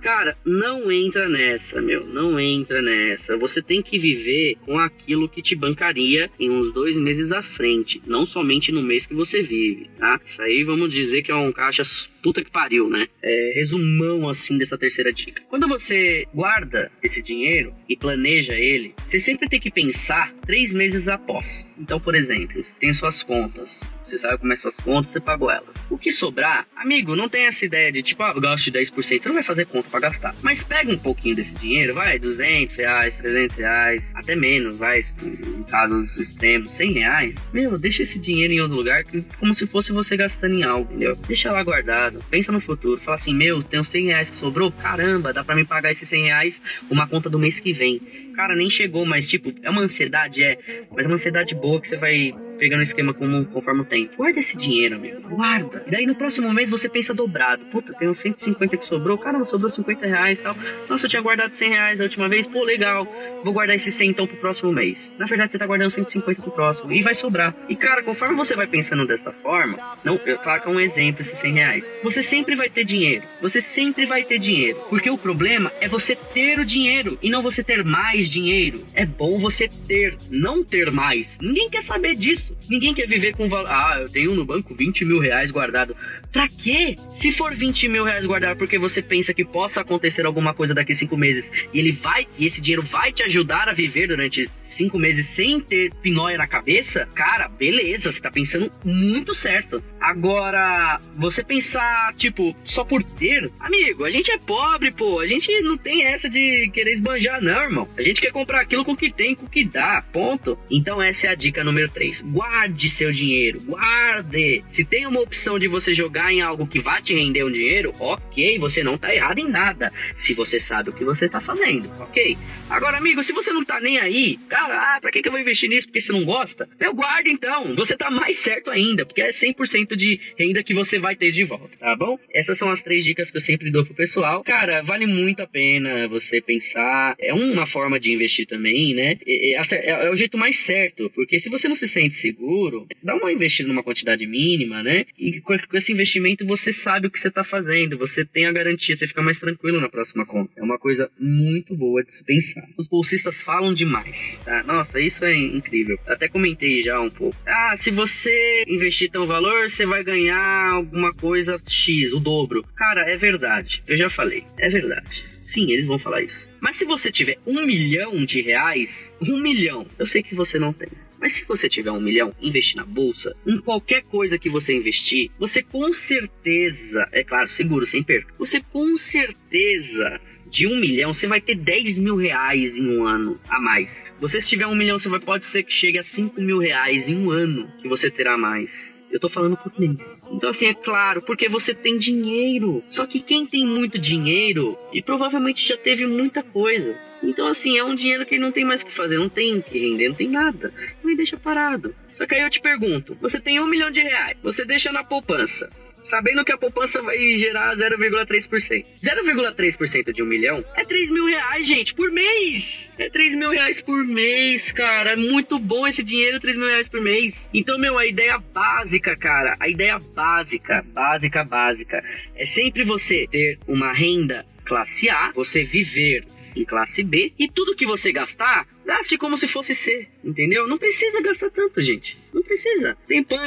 cara, 0.00 0.36
não 0.44 0.90
entra 0.90 1.28
nessa, 1.28 1.80
meu, 1.80 2.06
não 2.06 2.38
entra 2.38 2.80
nessa. 2.82 3.36
Você 3.36 3.62
tem 3.62 3.82
que 3.82 3.98
viver 3.98 4.56
com 4.64 4.78
aquilo 4.78 5.28
que 5.28 5.42
te 5.42 5.54
bancaria 5.54 6.30
em 6.38 6.50
uns 6.50 6.72
dois 6.72 6.96
meses 6.96 7.32
à 7.32 7.42
frente, 7.42 8.02
não 8.06 8.24
somente 8.24 8.72
no 8.72 8.82
mês 8.82 9.06
que 9.06 9.14
você 9.14 9.42
vive, 9.42 9.90
tá? 9.98 10.20
Isso 10.24 10.42
aí 10.42 10.64
vamos 10.64 10.92
dizer 10.92 11.22
que 11.22 11.30
é 11.30 11.36
um 11.36 11.52
caixa 11.52 11.82
puta 12.22 12.42
que 12.42 12.50
pariu, 12.50 12.88
né? 12.88 13.06
É, 13.22 13.52
resumão 13.54 14.28
assim 14.28 14.58
dessa 14.58 14.78
terceira 14.78 15.12
dica. 15.12 15.42
Quando 15.48 15.68
você 15.68 16.26
guarda 16.34 16.90
esse 17.02 17.22
dinheiro 17.22 17.74
e 17.88 17.96
planeja 17.96 18.54
ele, 18.54 18.94
você 19.04 19.18
sempre 19.20 19.48
tem 19.48 19.60
que 19.60 19.70
pensar 19.70 20.32
três 20.46 20.72
meses 20.72 21.08
após. 21.08 21.66
Então, 21.78 22.00
por 22.00 22.14
exemplo, 22.14 22.62
tem 22.80 22.92
suas 22.92 23.22
contas, 23.22 23.82
você 24.02 24.18
sabe 24.18 24.38
como 24.38 24.52
é 24.52 24.56
suas 24.56 24.74
contas, 24.74 25.10
você 25.10 25.20
pagou 25.20 25.50
elas. 25.50 25.86
O 25.90 25.98
que 25.98 26.10
sobrar, 26.10 26.66
amigo, 26.76 27.16
não 27.16 27.28
tem 27.28 27.46
essa 27.46 27.64
ideia 27.64 27.92
de 27.92 28.02
tipo, 28.02 28.22
ah, 28.22 28.32
gasto 28.38 28.70
de 28.70 28.78
10%, 28.78 28.92
você 28.92 29.28
não 29.28 29.34
vai 29.34 29.42
fazer 29.42 29.66
conta 29.66 29.88
para 29.88 30.00
gastar. 30.00 30.34
Mas 30.42 30.64
pega 30.64 30.92
um 30.92 30.98
pouquinho 30.98 31.36
desse 31.36 31.54
dinheiro, 31.54 31.94
vai, 31.94 32.18
200 32.18 32.76
reais, 32.76 33.16
300 33.16 33.56
reais, 33.56 34.12
até 34.14 34.34
menos, 34.34 34.76
vai, 34.78 35.00
em 35.00 35.62
casos 35.64 36.16
extremos, 36.16 36.72
100 36.72 36.92
reais. 36.92 37.36
Meu, 37.52 37.78
deixa 37.78 38.02
esse 38.02 38.18
dinheiro 38.18 38.52
em 38.52 38.60
outro 38.60 38.76
lugar, 38.76 39.04
como 39.38 39.54
se 39.54 39.66
fosse 39.66 39.92
você 39.92 40.16
gastando 40.16 40.54
em 40.54 40.62
algo, 40.62 40.90
entendeu? 40.90 41.16
Deixa 41.26 41.52
lá 41.52 41.62
guardado 41.62 42.07
pensa 42.30 42.52
no 42.52 42.60
futuro, 42.60 43.00
fala 43.00 43.16
assim, 43.16 43.34
meu, 43.34 43.62
tenho 43.62 43.84
100 43.84 44.06
reais 44.06 44.30
que 44.30 44.36
sobrou, 44.36 44.70
caramba, 44.72 45.32
dá 45.32 45.42
para 45.42 45.54
me 45.54 45.64
pagar 45.64 45.90
esses 45.90 46.08
100 46.08 46.24
reais 46.24 46.62
uma 46.90 47.06
conta 47.06 47.28
do 47.28 47.38
mês 47.38 47.60
que 47.60 47.72
vem. 47.72 48.00
Cara, 48.38 48.54
nem 48.54 48.70
chegou, 48.70 49.04
mas 49.04 49.28
tipo, 49.28 49.52
é 49.64 49.68
uma 49.68 49.80
ansiedade, 49.80 50.44
é, 50.44 50.56
mas 50.92 51.04
é 51.04 51.08
uma 51.08 51.14
ansiedade 51.14 51.56
boa 51.56 51.80
que 51.80 51.88
você 51.88 51.96
vai 51.96 52.32
pegando 52.58 52.80
o 52.80 52.82
esquema 52.82 53.14
como, 53.14 53.44
conforme 53.46 53.82
o 53.82 53.84
tempo. 53.84 54.16
Guarda 54.16 54.38
esse 54.38 54.56
dinheiro, 54.56 54.96
amigo. 54.96 55.20
Guarda. 55.28 55.84
E 55.86 55.90
daí 55.90 56.04
no 56.04 56.14
próximo 56.14 56.52
mês 56.52 56.70
você 56.70 56.88
pensa 56.88 57.14
dobrado. 57.14 57.64
Puta, 57.66 57.94
tem 57.94 58.08
uns 58.08 58.18
150 58.18 58.76
que 58.76 58.86
sobrou. 58.86 59.16
Caramba, 59.16 59.44
sobrou 59.44 59.68
50 59.68 60.06
reais 60.06 60.40
e 60.40 60.42
tal. 60.42 60.56
Nossa, 60.88 61.06
eu 61.06 61.10
tinha 61.10 61.22
guardado 61.22 61.52
100 61.52 61.70
reais 61.70 61.98
da 61.98 62.04
última 62.04 62.28
vez. 62.28 62.46
Pô, 62.46 62.64
legal. 62.64 63.06
Vou 63.44 63.52
guardar 63.52 63.76
esse 63.76 63.90
100 63.90 64.10
então 64.10 64.26
pro 64.26 64.36
próximo 64.36 64.72
mês. 64.72 65.12
Na 65.16 65.26
verdade, 65.26 65.52
você 65.52 65.58
tá 65.58 65.66
guardando 65.66 65.90
150 65.90 66.42
pro 66.42 66.50
próximo. 66.50 66.92
E 66.92 67.02
vai 67.02 67.14
sobrar. 67.14 67.54
E 67.68 67.76
cara, 67.76 68.02
conforme 68.02 68.34
você 68.34 68.56
vai 68.56 68.66
pensando 68.66 69.06
desta 69.06 69.30
forma, 69.30 69.78
não, 70.04 70.20
eu, 70.26 70.38
claro 70.38 70.60
que 70.62 70.68
é 70.68 70.70
um 70.70 70.80
exemplo 70.80 71.20
esses 71.20 71.38
100 71.38 71.52
reais. 71.52 71.92
Você 72.02 72.22
sempre 72.22 72.56
vai 72.56 72.68
ter 72.68 72.84
dinheiro. 72.84 73.22
Você 73.40 73.60
sempre 73.60 74.04
vai 74.04 74.24
ter 74.24 74.38
dinheiro. 74.38 74.78
Porque 74.88 75.08
o 75.08 75.16
problema 75.16 75.72
é 75.80 75.88
você 75.88 76.16
ter 76.16 76.58
o 76.58 76.64
dinheiro 76.64 77.18
e 77.22 77.30
não 77.30 77.42
você 77.42 77.62
ter 77.62 77.84
mais 77.84 78.27
dinheiro. 78.30 78.84
É 78.94 79.04
bom 79.04 79.38
você 79.38 79.68
ter, 79.68 80.16
não 80.30 80.64
ter 80.64 80.90
mais. 80.90 81.38
Ninguém 81.40 81.68
quer 81.68 81.82
saber 81.82 82.14
disso 82.14 82.38
isso. 82.38 82.56
Ninguém 82.68 82.94
quer 82.94 83.06
viver 83.06 83.34
com 83.34 83.48
valor. 83.48 83.68
Ah, 83.68 83.98
eu 84.00 84.08
tenho 84.08 84.34
no 84.34 84.44
banco 84.44 84.74
20 84.74 85.04
mil 85.04 85.18
reais 85.18 85.50
guardado. 85.50 85.96
Pra 86.32 86.48
quê? 86.48 86.96
Se 87.10 87.32
for 87.32 87.54
20 87.54 87.88
mil 87.88 88.04
reais 88.04 88.24
guardado 88.24 88.58
porque 88.58 88.78
você 88.78 89.02
pensa 89.02 89.34
que 89.34 89.44
possa 89.44 89.80
acontecer 89.80 90.24
alguma 90.24 90.54
coisa 90.54 90.74
daqui 90.74 90.94
cinco 90.94 91.16
meses 91.16 91.50
e 91.72 91.78
ele 91.78 91.92
vai, 91.92 92.26
e 92.38 92.46
esse 92.46 92.60
dinheiro 92.60 92.82
vai 92.82 93.12
te 93.12 93.22
ajudar 93.24 93.68
a 93.68 93.72
viver 93.72 94.08
durante 94.08 94.48
cinco 94.62 94.98
meses 94.98 95.26
sem 95.26 95.60
ter 95.60 95.92
pinóia 95.94 96.38
na 96.38 96.46
cabeça, 96.46 97.08
cara, 97.14 97.48
beleza, 97.48 98.12
você 98.12 98.20
tá 98.20 98.30
pensando 98.30 98.70
muito 98.84 99.34
certo. 99.34 99.82
Agora, 100.08 101.00
você 101.16 101.44
pensar, 101.44 102.14
tipo, 102.14 102.56
só 102.64 102.82
por 102.82 103.02
ter, 103.02 103.50
amigo, 103.60 104.04
a 104.04 104.10
gente 104.10 104.30
é 104.30 104.38
pobre, 104.38 104.90
pô, 104.90 105.20
a 105.20 105.26
gente 105.26 105.52
não 105.60 105.76
tem 105.76 106.04
essa 106.04 106.30
de 106.30 106.70
querer 106.72 106.92
esbanjar, 106.92 107.42
não, 107.42 107.62
irmão. 107.62 107.88
A 107.94 108.00
gente 108.00 108.20
quer 108.20 108.32
comprar 108.32 108.62
aquilo 108.62 108.86
com 108.86 108.92
o 108.92 108.96
que 108.96 109.12
tem, 109.12 109.34
com 109.34 109.44
o 109.44 109.50
que 109.50 109.64
dá, 109.64 110.02
ponto. 110.10 110.58
Então, 110.70 111.02
essa 111.02 111.26
é 111.26 111.30
a 111.30 111.34
dica 111.34 111.62
número 111.62 111.90
3 111.90 112.22
guarde 112.22 112.88
seu 112.88 113.10
dinheiro, 113.12 113.60
guarde. 113.60 114.64
Se 114.70 114.84
tem 114.84 115.06
uma 115.06 115.20
opção 115.20 115.58
de 115.58 115.68
você 115.68 115.92
jogar 115.92 116.32
em 116.32 116.40
algo 116.40 116.66
que 116.66 116.80
vai 116.80 117.02
te 117.02 117.14
render 117.14 117.44
um 117.44 117.52
dinheiro, 117.52 117.92
ok, 117.98 118.58
você 118.58 118.82
não 118.82 118.96
tá 118.96 119.14
errado 119.14 119.38
em 119.38 119.48
nada. 119.48 119.92
Se 120.14 120.34
você 120.34 120.58
sabe 120.58 120.90
o 120.90 120.92
que 120.92 121.04
você 121.04 121.28
tá 121.28 121.40
fazendo, 121.40 121.90
ok? 122.00 122.38
Agora, 122.70 122.96
amigo, 122.96 123.22
se 123.22 123.32
você 123.32 123.52
não 123.52 123.64
tá 123.64 123.80
nem 123.80 123.98
aí, 123.98 124.38
cara, 124.48 124.96
ah, 124.96 125.00
pra 125.00 125.10
que, 125.10 125.20
que 125.20 125.28
eu 125.28 125.32
vou 125.32 125.40
investir 125.40 125.68
nisso 125.68 125.86
porque 125.86 126.00
você 126.00 126.12
não 126.12 126.24
gosta? 126.24 126.68
Eu 126.78 126.94
guardo 126.94 127.26
então, 127.26 127.74
você 127.74 127.96
tá 127.96 128.10
mais 128.10 128.38
certo 128.38 128.70
ainda, 128.70 129.04
porque 129.04 129.22
é 129.22 129.30
100% 129.30 129.96
de 129.98 130.18
renda 130.38 130.62
que 130.62 130.72
você 130.72 130.98
vai 130.98 131.14
ter 131.14 131.30
de 131.30 131.44
volta, 131.44 131.76
tá 131.76 131.94
bom? 131.94 132.18
Essas 132.32 132.56
são 132.56 132.70
as 132.70 132.82
três 132.82 133.04
dicas 133.04 133.30
que 133.30 133.36
eu 133.36 133.40
sempre 133.40 133.70
dou 133.70 133.84
pro 133.84 133.94
pessoal. 133.94 134.42
Cara, 134.42 134.82
vale 134.82 135.06
muito 135.06 135.42
a 135.42 135.46
pena 135.46 136.08
você 136.08 136.40
pensar. 136.40 137.14
É 137.18 137.34
uma 137.34 137.66
forma 137.66 138.00
de 138.00 138.12
investir 138.12 138.46
também, 138.46 138.94
né? 138.94 139.18
É, 139.26 139.56
é, 139.56 140.06
é 140.06 140.10
o 140.10 140.16
jeito 140.16 140.38
mais 140.38 140.58
certo, 140.60 141.10
porque 141.14 141.38
se 141.38 141.50
você 141.50 141.68
não 141.68 141.74
se 141.74 141.88
sente 141.88 142.14
seguro, 142.14 142.86
dá 143.02 143.14
uma 143.14 143.32
investida 143.32 143.68
numa 143.68 143.82
quantidade 143.82 144.26
mínima, 144.26 144.82
né? 144.82 145.04
E 145.18 145.40
com 145.40 145.54
esse 145.74 145.92
investimento 145.92 146.46
você 146.46 146.72
sabe 146.72 147.06
o 147.06 147.10
que 147.10 147.20
você 147.20 147.28
está 147.28 147.42
fazendo, 147.42 147.98
você 147.98 148.24
tem 148.24 148.46
a 148.46 148.52
garantia, 148.52 148.94
você 148.94 149.06
fica 149.06 149.22
mais 149.22 149.38
tranquilo 149.38 149.80
na 149.80 149.88
próxima 149.88 150.24
conta. 150.24 150.52
É 150.56 150.62
uma 150.62 150.78
coisa 150.78 151.10
muito 151.18 151.74
boa 151.76 152.02
de 152.02 152.14
se 152.14 152.24
pensar. 152.24 152.64
Os 152.78 152.88
bolsistas 152.88 153.42
falam 153.42 153.74
demais, 153.74 154.40
tá? 154.44 154.62
Nossa, 154.62 155.00
isso 155.00 155.24
é 155.24 155.36
incrível. 155.36 155.98
Até 156.06 156.28
comentei 156.28 156.82
já 156.82 157.00
um 157.00 157.10
pouco. 157.10 157.36
Ah, 157.46 157.76
se 157.76 157.90
você 157.90 158.64
investir 158.68 159.10
tão 159.10 159.26
valor, 159.26 159.70
você 159.78 159.86
vai 159.86 160.02
ganhar 160.02 160.72
alguma 160.72 161.14
coisa 161.14 161.62
X, 161.64 162.12
o 162.12 162.18
dobro. 162.18 162.64
Cara, 162.74 163.02
é 163.02 163.16
verdade. 163.16 163.80
Eu 163.86 163.96
já 163.96 164.10
falei, 164.10 164.42
é 164.56 164.68
verdade. 164.68 165.24
Sim, 165.44 165.70
eles 165.70 165.86
vão 165.86 166.00
falar 166.00 166.20
isso. 166.20 166.50
Mas 166.60 166.74
se 166.74 166.84
você 166.84 167.12
tiver 167.12 167.38
um 167.46 167.64
milhão 167.64 168.24
de 168.24 168.40
reais, 168.40 169.16
um 169.22 169.38
milhão, 169.38 169.86
eu 169.96 170.04
sei 170.04 170.20
que 170.20 170.34
você 170.34 170.58
não 170.58 170.72
tem. 170.72 170.88
Mas 171.20 171.34
se 171.34 171.44
você 171.44 171.68
tiver 171.68 171.92
um 171.92 172.00
milhão, 172.00 172.34
investir 172.42 172.76
na 172.76 172.84
bolsa, 172.84 173.36
em 173.46 173.56
qualquer 173.58 174.02
coisa 174.02 174.36
que 174.36 174.48
você 174.48 174.74
investir, 174.74 175.30
você 175.38 175.62
com 175.62 175.92
certeza, 175.92 177.08
é 177.12 177.22
claro, 177.22 177.48
seguro, 177.48 177.86
sem 177.86 178.02
perda, 178.02 178.26
você 178.36 178.60
com 178.60 178.96
certeza 178.96 180.20
de 180.50 180.66
um 180.66 180.76
milhão, 180.80 181.12
você 181.12 181.28
vai 181.28 181.40
ter 181.40 181.54
10 181.54 182.00
mil 182.00 182.16
reais 182.16 182.76
em 182.76 182.98
um 182.98 183.06
ano 183.06 183.40
a 183.48 183.60
mais. 183.60 184.06
Você, 184.18 184.40
se 184.40 184.48
tiver 184.48 184.66
um 184.66 184.74
milhão, 184.74 184.98
você 184.98 185.08
vai, 185.08 185.20
pode 185.20 185.46
ser 185.46 185.62
que 185.62 185.72
chegue 185.72 185.98
a 185.98 186.02
5 186.02 186.40
mil 186.40 186.58
reais 186.58 187.08
em 187.08 187.16
um 187.16 187.30
ano 187.30 187.70
que 187.80 187.86
você 187.86 188.10
terá 188.10 188.36
mais. 188.36 188.97
Eu 189.10 189.18
tô 189.18 189.28
falando 189.28 189.56
por 189.56 189.72
mês. 189.78 190.26
Então, 190.30 190.50
assim, 190.50 190.66
é 190.66 190.74
claro, 190.74 191.22
porque 191.22 191.48
você 191.48 191.74
tem 191.74 191.98
dinheiro. 191.98 192.82
Só 192.86 193.06
que 193.06 193.20
quem 193.20 193.46
tem 193.46 193.66
muito 193.66 193.98
dinheiro 193.98 194.78
e 194.92 195.02
provavelmente 195.02 195.66
já 195.66 195.76
teve 195.76 196.06
muita 196.06 196.42
coisa. 196.42 196.96
Então, 197.22 197.48
assim, 197.48 197.78
é 197.78 197.84
um 197.84 197.94
dinheiro 197.94 198.26
que 198.26 198.38
não 198.38 198.52
tem 198.52 198.64
mais 198.64 198.82
o 198.82 198.86
que 198.86 198.92
fazer, 198.92 199.18
não 199.18 199.28
tem 199.28 199.60
que 199.60 199.78
render, 199.78 200.08
não 200.08 200.14
tem 200.14 200.28
nada. 200.28 200.72
Não 201.02 201.10
me 201.10 201.16
deixa 201.16 201.36
parado. 201.36 201.94
Só 202.12 202.26
que 202.26 202.34
aí 202.34 202.42
eu 202.42 202.50
te 202.50 202.60
pergunto: 202.60 203.16
você 203.20 203.40
tem 203.40 203.60
um 203.60 203.66
milhão 203.66 203.90
de 203.90 204.00
reais, 204.00 204.36
você 204.42 204.64
deixa 204.64 204.92
na 204.92 205.02
poupança, 205.04 205.70
sabendo 205.98 206.44
que 206.44 206.52
a 206.52 206.58
poupança 206.58 207.02
vai 207.02 207.16
gerar 207.36 207.74
0,3%. 207.74 208.84
0,3% 208.98 210.12
de 210.12 210.22
um 210.22 210.26
milhão 210.26 210.64
é 210.76 210.84
3 210.84 211.10
mil 211.10 211.26
reais, 211.26 211.66
gente, 211.66 211.94
por 211.94 212.10
mês. 212.10 212.90
É 212.98 213.08
3 213.10 213.36
mil 213.36 213.50
reais 213.50 213.80
por 213.80 214.04
mês, 214.04 214.72
cara. 214.72 215.12
É 215.12 215.16
muito 215.16 215.58
bom 215.58 215.86
esse 215.86 216.02
dinheiro, 216.02 216.40
3 216.40 216.56
mil 216.56 216.68
reais 216.68 216.88
por 216.88 217.00
mês. 217.00 217.48
Então, 217.52 217.78
meu, 217.78 217.98
a 217.98 218.06
ideia 218.06 218.38
básica, 218.38 219.16
cara, 219.16 219.56
a 219.58 219.68
ideia 219.68 219.98
básica, 219.98 220.84
básica, 220.92 221.44
básica, 221.44 222.04
é 222.34 222.46
sempre 222.46 222.84
você 222.84 223.26
ter 223.30 223.58
uma 223.66 223.92
renda 223.92 224.46
classe 224.64 225.08
A, 225.08 225.32
você 225.32 225.64
viver 225.64 226.26
em 226.54 226.64
classe 226.64 227.02
B 227.02 227.32
e 227.38 227.48
tudo 227.48 227.74
que 227.74 227.86
você 227.86 228.12
gastar, 228.12 228.66
gaste 228.88 229.18
como 229.18 229.36
se 229.36 229.46
fosse 229.46 229.74
C, 229.74 230.08
entendeu? 230.24 230.66
Não 230.66 230.78
precisa 230.78 231.20
gastar 231.20 231.50
tanto, 231.50 231.78
gente. 231.82 232.16
Não 232.32 232.42
precisa. 232.42 232.96
Tem 233.06 233.22
pão, 233.22 233.38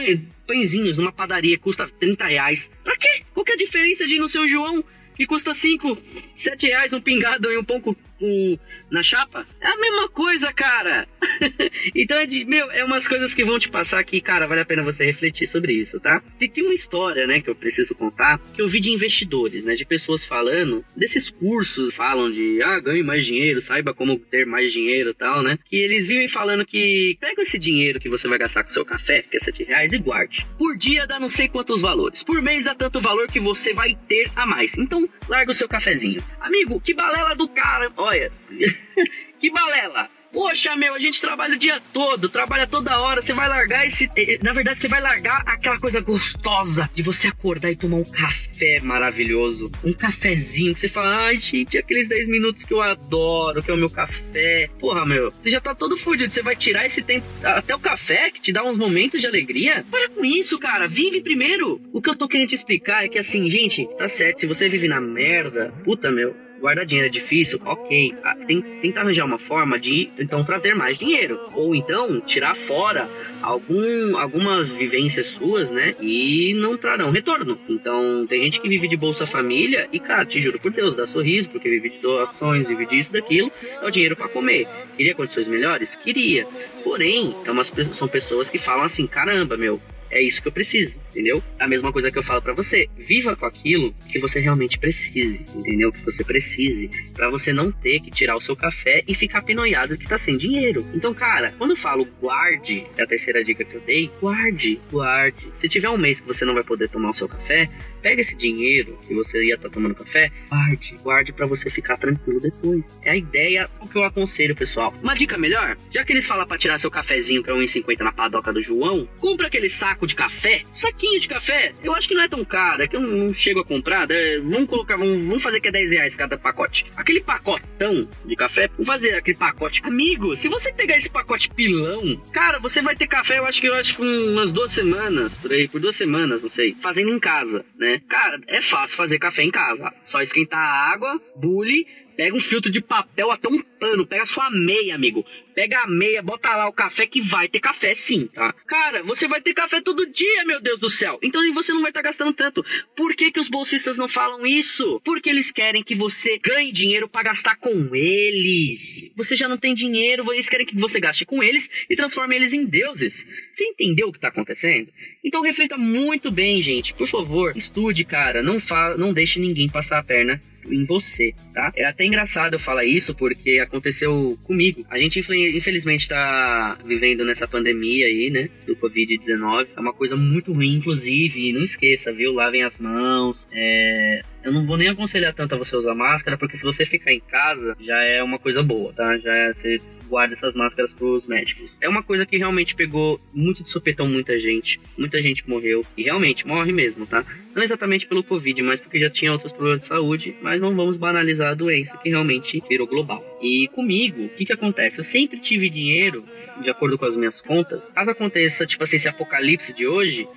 pãezinhos 0.45 0.97
numa 0.97 1.11
padaria 1.11 1.57
custa 1.57 1.87
30 1.87 2.27
reais. 2.27 2.71
Pra 2.83 2.95
quê? 2.95 3.23
Qual 3.33 3.43
que 3.43 3.53
é 3.53 3.55
a 3.55 3.57
diferença 3.57 4.05
de 4.05 4.17
ir 4.17 4.19
no 4.19 4.29
seu 4.29 4.47
João 4.47 4.83
que 5.15 5.25
custa 5.25 5.51
5, 5.51 5.97
7 6.35 6.67
reais 6.67 6.93
um 6.93 7.01
pingado 7.01 7.51
e 7.51 7.57
um 7.57 7.63
pão 7.63 7.81
com 7.81 7.95
com, 8.21 8.57
na 8.91 9.01
chapa, 9.01 9.47
é 9.59 9.67
a 9.67 9.77
mesma 9.77 10.07
coisa, 10.07 10.53
cara. 10.53 11.07
então, 11.95 12.19
é 12.19 12.27
de, 12.27 12.45
meu, 12.45 12.69
é 12.69 12.85
umas 12.85 13.07
coisas 13.07 13.33
que 13.33 13.43
vão 13.43 13.57
te 13.57 13.67
passar 13.67 14.03
que, 14.03 14.21
cara, 14.21 14.45
vale 14.45 14.61
a 14.61 14.65
pena 14.65 14.83
você 14.83 15.03
refletir 15.03 15.47
sobre 15.47 15.73
isso, 15.73 15.99
tá? 15.99 16.21
E 16.39 16.47
tem 16.47 16.63
uma 16.63 16.73
história, 16.73 17.25
né, 17.25 17.41
que 17.41 17.49
eu 17.49 17.55
preciso 17.55 17.95
contar, 17.95 18.39
que 18.53 18.61
eu 18.61 18.69
vi 18.69 18.79
de 18.79 18.91
investidores, 18.91 19.63
né, 19.63 19.73
de 19.73 19.83
pessoas 19.83 20.23
falando 20.23 20.85
desses 20.95 21.31
cursos, 21.31 21.91
falam 21.93 22.31
de, 22.31 22.61
ah, 22.61 22.79
ganhe 22.79 23.01
mais 23.01 23.25
dinheiro, 23.25 23.59
saiba 23.59 23.93
como 23.93 24.19
ter 24.19 24.45
mais 24.45 24.71
dinheiro 24.71 25.09
e 25.09 25.13
tal, 25.15 25.41
né? 25.41 25.57
Que 25.65 25.77
eles 25.77 26.07
vivem 26.07 26.27
falando 26.27 26.65
que 26.65 27.17
pega 27.19 27.41
esse 27.41 27.57
dinheiro 27.57 27.99
que 27.99 28.09
você 28.09 28.27
vai 28.27 28.37
gastar 28.37 28.63
com 28.63 28.69
seu 28.69 28.85
café, 28.85 29.23
que 29.23 29.35
é 29.35 29.39
7 29.39 29.63
reais, 29.63 29.93
e 29.93 29.97
guarde. 29.97 30.45
Por 30.59 30.77
dia 30.77 31.07
dá 31.07 31.19
não 31.19 31.29
sei 31.29 31.47
quantos 31.47 31.81
valores. 31.81 32.23
Por 32.23 32.41
mês 32.41 32.65
dá 32.65 32.75
tanto 32.75 33.01
valor 33.01 33.27
que 33.27 33.39
você 33.39 33.73
vai 33.73 33.97
ter 34.07 34.29
a 34.35 34.45
mais. 34.45 34.77
Então, 34.77 35.09
larga 35.27 35.51
o 35.51 35.53
seu 35.53 35.67
cafezinho. 35.67 36.23
Amigo, 36.39 36.79
que 36.79 36.93
balela 36.93 37.35
do 37.35 37.47
cara. 37.47 37.91
Ó, 37.97 38.10
olha, 38.11 38.31
que 39.39 39.49
balela. 39.49 40.09
Poxa, 40.33 40.77
meu, 40.77 40.95
a 40.95 40.99
gente 40.99 41.19
trabalha 41.19 41.55
o 41.55 41.59
dia 41.59 41.81
todo, 41.91 42.29
trabalha 42.29 42.65
toda 42.65 43.01
hora. 43.01 43.21
Você 43.21 43.33
vai 43.33 43.49
largar 43.49 43.85
esse. 43.85 44.05
Eh, 44.15 44.35
eh, 44.35 44.39
na 44.41 44.53
verdade, 44.53 44.79
você 44.79 44.87
vai 44.87 45.01
largar 45.01 45.43
aquela 45.45 45.77
coisa 45.77 45.99
gostosa 45.99 46.89
de 46.93 47.01
você 47.01 47.27
acordar 47.27 47.69
e 47.69 47.75
tomar 47.75 47.97
um 47.97 48.05
café 48.05 48.79
maravilhoso. 48.81 49.69
Um 49.83 49.91
cafezinho 49.91 50.73
que 50.73 50.79
você 50.79 50.87
fala, 50.87 51.27
ai, 51.27 51.37
gente, 51.37 51.77
aqueles 51.77 52.07
10 52.07 52.29
minutos 52.29 52.63
que 52.63 52.73
eu 52.73 52.81
adoro, 52.81 53.61
que 53.61 53.69
é 53.69 53.73
o 53.73 53.77
meu 53.77 53.89
café. 53.89 54.69
Porra, 54.79 55.05
meu, 55.05 55.31
você 55.31 55.49
já 55.49 55.59
tá 55.59 55.75
todo 55.75 55.97
fudido. 55.97 56.31
Você 56.31 56.41
vai 56.41 56.55
tirar 56.55 56.85
esse 56.85 57.01
tempo. 57.01 57.27
Até 57.43 57.75
o 57.75 57.79
café, 57.79 58.31
que 58.31 58.39
te 58.39 58.53
dá 58.53 58.63
uns 58.63 58.77
momentos 58.77 59.19
de 59.19 59.27
alegria. 59.27 59.85
Para 59.91 60.07
com 60.07 60.23
isso, 60.23 60.57
cara. 60.57 60.87
Vive 60.87 61.21
primeiro. 61.21 61.81
O 61.91 62.01
que 62.01 62.09
eu 62.09 62.15
tô 62.15 62.29
querendo 62.29 62.47
te 62.47 62.55
explicar 62.55 63.03
é 63.03 63.09
que, 63.09 63.19
assim, 63.19 63.49
gente, 63.49 63.85
tá 63.97 64.07
certo. 64.07 64.39
Se 64.39 64.47
você 64.47 64.69
vive 64.69 64.87
na 64.87 65.01
merda, 65.01 65.73
puta, 65.83 66.09
meu 66.09 66.50
guardar 66.61 66.85
dinheiro 66.85 67.07
é 67.07 67.11
difícil, 67.11 67.59
ok. 67.65 68.15
Ah, 68.23 68.35
tem, 68.35 68.61
tenta 68.61 69.01
arranjar 69.01 69.25
uma 69.25 69.39
forma 69.39 69.79
de 69.79 70.09
então 70.17 70.43
trazer 70.45 70.73
mais 70.75 70.97
dinheiro. 70.97 71.39
Ou 71.53 71.75
então 71.75 72.21
tirar 72.21 72.55
fora 72.55 73.09
algum, 73.41 74.17
algumas 74.17 74.71
vivências 74.71 75.25
suas, 75.25 75.71
né? 75.71 75.95
E 75.99 76.53
não 76.53 76.77
trarão 76.77 77.11
retorno. 77.11 77.59
Então 77.67 78.25
tem 78.27 78.39
gente 78.41 78.61
que 78.61 78.69
vive 78.69 78.87
de 78.87 78.95
Bolsa 78.95 79.25
Família 79.25 79.89
e, 79.91 79.99
cara, 79.99 80.25
te 80.25 80.39
juro 80.39 80.59
por 80.59 80.71
Deus, 80.71 80.95
dá 80.95 81.07
sorriso, 81.07 81.49
porque 81.49 81.69
vive 81.69 81.89
de 81.89 81.97
doações, 81.97 82.67
vive 82.67 82.85
disso, 82.85 83.11
daquilo, 83.11 83.51
é 83.81 83.85
o 83.85 83.91
dinheiro 83.91 84.15
para 84.15 84.29
comer. 84.29 84.67
Queria 84.95 85.15
condições 85.15 85.47
melhores? 85.47 85.95
Queria. 85.95 86.45
Porém, 86.83 87.35
é 87.43 87.51
umas, 87.51 87.73
são 87.93 88.07
pessoas 88.07 88.49
que 88.49 88.57
falam 88.57 88.83
assim: 88.83 89.07
caramba, 89.07 89.57
meu, 89.57 89.81
é 90.11 90.21
isso 90.21 90.41
que 90.41 90.47
eu 90.47 90.51
preciso, 90.51 90.99
entendeu? 91.09 91.41
A 91.59 91.67
mesma 91.67 91.91
coisa 91.91 92.11
que 92.11 92.17
eu 92.17 92.23
falo 92.23 92.41
para 92.41 92.53
você, 92.53 92.87
viva 92.97 93.35
com 93.35 93.45
aquilo 93.45 93.93
que 94.11 94.19
você 94.19 94.39
realmente 94.39 94.77
precise, 94.77 95.45
entendeu? 95.55 95.91
Que 95.91 96.03
você 96.03 96.23
precise, 96.23 96.89
para 97.13 97.29
você 97.29 97.53
não 97.53 97.71
ter 97.71 97.99
que 97.99 98.11
tirar 98.11 98.35
o 98.35 98.41
seu 98.41 98.55
café 98.55 99.03
e 99.07 99.15
ficar 99.15 99.41
penoiado 99.41 99.97
que 99.97 100.07
tá 100.07 100.17
sem 100.17 100.37
dinheiro. 100.37 100.85
Então, 100.93 101.13
cara, 101.13 101.53
quando 101.57 101.71
eu 101.71 101.77
falo 101.77 102.05
guarde, 102.19 102.85
é 102.97 103.03
a 103.03 103.07
terceira 103.07 103.43
dica 103.43 103.63
que 103.63 103.73
eu 103.73 103.81
dei, 103.81 104.11
guarde, 104.19 104.79
guarde. 104.91 105.49
Se 105.53 105.69
tiver 105.69 105.89
um 105.89 105.97
mês 105.97 106.19
que 106.19 106.27
você 106.27 106.43
não 106.45 106.53
vai 106.53 106.63
poder 106.63 106.89
tomar 106.89 107.11
o 107.11 107.13
seu 107.13 107.27
café, 107.27 107.69
pega 108.01 108.19
esse 108.19 108.35
dinheiro 108.35 108.97
que 109.07 109.13
você 109.13 109.45
ia 109.45 109.55
estar 109.55 109.69
tá 109.69 109.73
tomando 109.73 109.95
café, 109.95 110.31
guarde, 110.49 110.95
guarde 111.01 111.33
para 111.33 111.45
você 111.45 111.69
ficar 111.69 111.97
tranquilo 111.97 112.39
depois. 112.41 112.99
É 113.03 113.11
a 113.11 113.15
ideia 113.15 113.69
o 113.79 113.87
que 113.87 113.97
eu 113.97 114.03
aconselho, 114.03 114.55
pessoal. 114.55 114.93
Uma 115.01 115.13
dica 115.13 115.37
melhor, 115.37 115.77
já 115.91 116.03
que 116.03 116.11
eles 116.11 116.25
falam 116.25 116.45
para 116.45 116.57
tirar 116.57 116.79
seu 116.79 116.91
cafezinho 116.91 117.43
que 117.43 117.49
é 117.49 117.53
1,50 117.53 117.99
na 117.99 118.11
padoca 118.11 118.51
do 118.51 118.61
João, 118.61 119.07
compra 119.19 119.47
aquele 119.47 119.69
saco 119.69 120.00
saco 120.01 120.07
de 120.07 120.15
café, 120.15 120.63
saquinho 120.73 121.19
de 121.19 121.27
café, 121.27 121.73
eu 121.83 121.93
acho 121.93 122.07
que 122.07 122.15
não 122.15 122.23
é 122.23 122.27
tão 122.27 122.43
caro, 122.43 122.81
é 122.81 122.87
que 122.87 122.95
eu 122.95 123.01
não 123.01 123.33
chego 123.33 123.59
a 123.59 123.65
comprar, 123.65 124.07
né? 124.07 124.39
vamos 124.39 124.67
colocar, 124.67 124.97
vamos, 124.97 125.25
vamos 125.25 125.43
fazer 125.43 125.59
que 125.59 125.67
é 125.67 125.71
10 125.71 125.91
reais 125.91 126.15
cada 126.15 126.37
pacote. 126.37 126.85
Aquele 126.95 127.21
pacotão 127.21 128.09
de 128.25 128.35
café, 128.35 128.69
vamos 128.69 128.87
fazer 128.87 129.13
aquele 129.13 129.37
pacote. 129.37 129.81
Amigo, 129.83 130.35
se 130.35 130.47
você 130.47 130.73
pegar 130.73 130.97
esse 130.97 131.09
pacote 131.09 131.49
pilão, 131.49 132.19
cara, 132.31 132.59
você 132.59 132.81
vai 132.81 132.95
ter 132.95 133.07
café, 133.07 133.39
eu 133.39 133.45
acho 133.45 133.61
que 133.61 133.67
eu 133.67 133.75
acho 133.75 133.95
que 133.95 134.01
umas 134.01 134.51
duas 134.51 134.73
semanas, 134.73 135.37
por 135.37 135.51
aí, 135.51 135.67
por 135.67 135.79
duas 135.79 135.95
semanas, 135.95 136.41
não 136.41 136.49
sei, 136.49 136.75
fazendo 136.81 137.11
em 137.11 137.19
casa, 137.19 137.65
né? 137.77 138.01
Cara, 138.07 138.39
é 138.47 138.61
fácil 138.61 138.97
fazer 138.97 139.19
café 139.19 139.43
em 139.43 139.51
casa. 139.51 139.91
Só 140.03 140.19
esquentar 140.21 140.59
a 140.59 140.91
água, 140.91 141.21
bule, 141.35 141.85
Pega 142.15 142.35
um 142.35 142.39
filtro 142.39 142.71
de 142.71 142.81
papel, 142.81 143.31
até 143.31 143.47
um 143.47 143.61
pano, 143.61 144.05
pega 144.05 144.25
sua 144.25 144.49
meia, 144.49 144.95
amigo. 144.95 145.25
Pega 145.55 145.81
a 145.81 145.87
meia, 145.87 146.21
bota 146.21 146.55
lá 146.55 146.67
o 146.67 146.73
café 146.73 147.05
que 147.05 147.19
vai 147.19 147.47
ter 147.47 147.59
café 147.59 147.93
sim, 147.93 148.27
tá? 148.27 148.53
Cara, 148.65 149.03
você 149.03 149.27
vai 149.27 149.41
ter 149.41 149.53
café 149.53 149.81
todo 149.81 150.09
dia, 150.09 150.45
meu 150.45 150.61
Deus 150.61 150.79
do 150.79 150.89
céu. 150.89 151.19
Então 151.21 151.41
você 151.53 151.73
não 151.73 151.81
vai 151.81 151.89
estar 151.89 152.01
tá 152.01 152.07
gastando 152.07 152.31
tanto. 152.31 152.63
Por 152.95 153.15
que, 153.15 153.31
que 153.31 153.39
os 153.39 153.49
bolsistas 153.49 153.97
não 153.97 154.07
falam 154.07 154.45
isso? 154.45 155.01
Porque 155.03 155.29
eles 155.29 155.51
querem 155.51 155.83
que 155.83 155.95
você 155.95 156.37
ganhe 156.37 156.71
dinheiro 156.71 157.09
para 157.09 157.23
gastar 157.23 157.55
com 157.57 157.95
eles. 157.95 159.11
Você 159.15 159.35
já 159.35 159.47
não 159.47 159.57
tem 159.57 159.73
dinheiro, 159.73 160.31
eles 160.31 160.47
querem 160.47 160.65
que 160.65 160.77
você 160.77 160.99
gaste 160.99 161.25
com 161.25 161.43
eles 161.43 161.69
e 161.89 161.95
transforme 161.95 162.35
eles 162.35 162.53
em 162.53 162.65
deuses. 162.65 163.27
Você 163.51 163.65
entendeu 163.65 164.07
o 164.07 164.13
que 164.13 164.19
tá 164.19 164.29
acontecendo? 164.29 164.89
Então 165.23 165.41
reflita 165.41 165.77
muito 165.77 166.31
bem, 166.31 166.61
gente. 166.61 166.93
Por 166.93 167.07
favor, 167.07 167.55
estude, 167.57 168.05
cara. 168.05 168.41
Não, 168.41 168.59
fa 168.59 168.95
não 168.95 169.13
deixe 169.13 169.39
ninguém 169.39 169.67
passar 169.69 169.99
a 169.99 170.03
perna 170.03 170.41
em 170.69 170.85
você, 170.85 171.33
tá? 171.53 171.71
É 171.75 171.85
até 171.85 172.05
engraçado 172.05 172.53
eu 172.53 172.59
falar 172.59 172.85
isso 172.85 173.13
porque 173.15 173.59
aconteceu 173.59 174.37
comigo. 174.43 174.85
A 174.89 174.97
gente 174.97 175.19
infelizmente 175.19 176.07
tá 176.07 176.77
vivendo 176.85 177.25
nessa 177.25 177.47
pandemia 177.47 178.07
aí, 178.07 178.29
né, 178.29 178.49
do 178.65 178.75
Covid-19. 178.75 179.67
É 179.75 179.79
uma 179.79 179.93
coisa 179.93 180.15
muito 180.15 180.53
ruim, 180.53 180.75
inclusive, 180.75 181.53
não 181.53 181.63
esqueça, 181.63 182.11
viu? 182.11 182.33
Lavem 182.33 182.63
as 182.63 182.77
mãos, 182.77 183.47
é... 183.51 184.21
Eu 184.43 184.51
não 184.51 184.65
vou 184.65 184.75
nem 184.75 184.89
aconselhar 184.89 185.35
tanto 185.35 185.53
a 185.53 185.57
você 185.57 185.75
usar 185.75 185.93
máscara, 185.93 186.35
porque 186.35 186.57
se 186.57 186.63
você 186.63 186.83
ficar 186.83 187.13
em 187.13 187.19
casa, 187.19 187.77
já 187.79 188.01
é 188.01 188.23
uma 188.23 188.39
coisa 188.39 188.63
boa, 188.63 188.91
tá? 188.91 189.15
Já 189.19 189.31
é, 189.31 189.53
você 189.53 189.79
guarda 190.11 190.33
essas 190.33 190.53
máscaras 190.53 190.91
pros 190.91 191.25
médicos. 191.25 191.77
É 191.79 191.87
uma 191.87 192.03
coisa 192.03 192.25
que 192.25 192.37
realmente 192.37 192.75
pegou 192.75 193.19
muito 193.33 193.63
de 193.63 193.69
supetão 193.69 194.05
muita 194.07 194.37
gente. 194.37 194.79
Muita 194.97 195.21
gente 195.21 195.49
morreu. 195.49 195.85
E 195.95 196.03
realmente, 196.03 196.45
morre 196.45 196.73
mesmo, 196.73 197.07
tá? 197.07 197.25
Não 197.55 197.63
exatamente 197.63 198.05
pelo 198.05 198.21
Covid, 198.21 198.61
mas 198.61 198.81
porque 198.81 198.99
já 198.99 199.09
tinha 199.09 199.31
outros 199.31 199.53
problemas 199.53 199.81
de 199.81 199.87
saúde. 199.87 200.35
Mas 200.41 200.59
não 200.59 200.75
vamos 200.75 200.97
banalizar 200.97 201.51
a 201.51 201.55
doença 201.55 201.97
que 201.97 202.09
realmente 202.09 202.61
virou 202.67 202.85
global. 202.85 203.23
E 203.41 203.69
comigo, 203.69 204.25
o 204.25 204.29
que 204.29 204.45
que 204.45 204.53
acontece? 204.53 204.99
Eu 204.99 205.05
sempre 205.05 205.39
tive 205.39 205.69
dinheiro, 205.69 206.23
de 206.61 206.69
acordo 206.69 206.97
com 206.97 207.05
as 207.05 207.15
minhas 207.15 207.39
contas. 207.39 207.93
Caso 207.93 208.11
aconteça, 208.11 208.65
tipo 208.65 208.83
assim, 208.83 208.97
esse 208.97 209.07
apocalipse 209.07 209.73
de 209.73 209.87
hoje, 209.87 210.27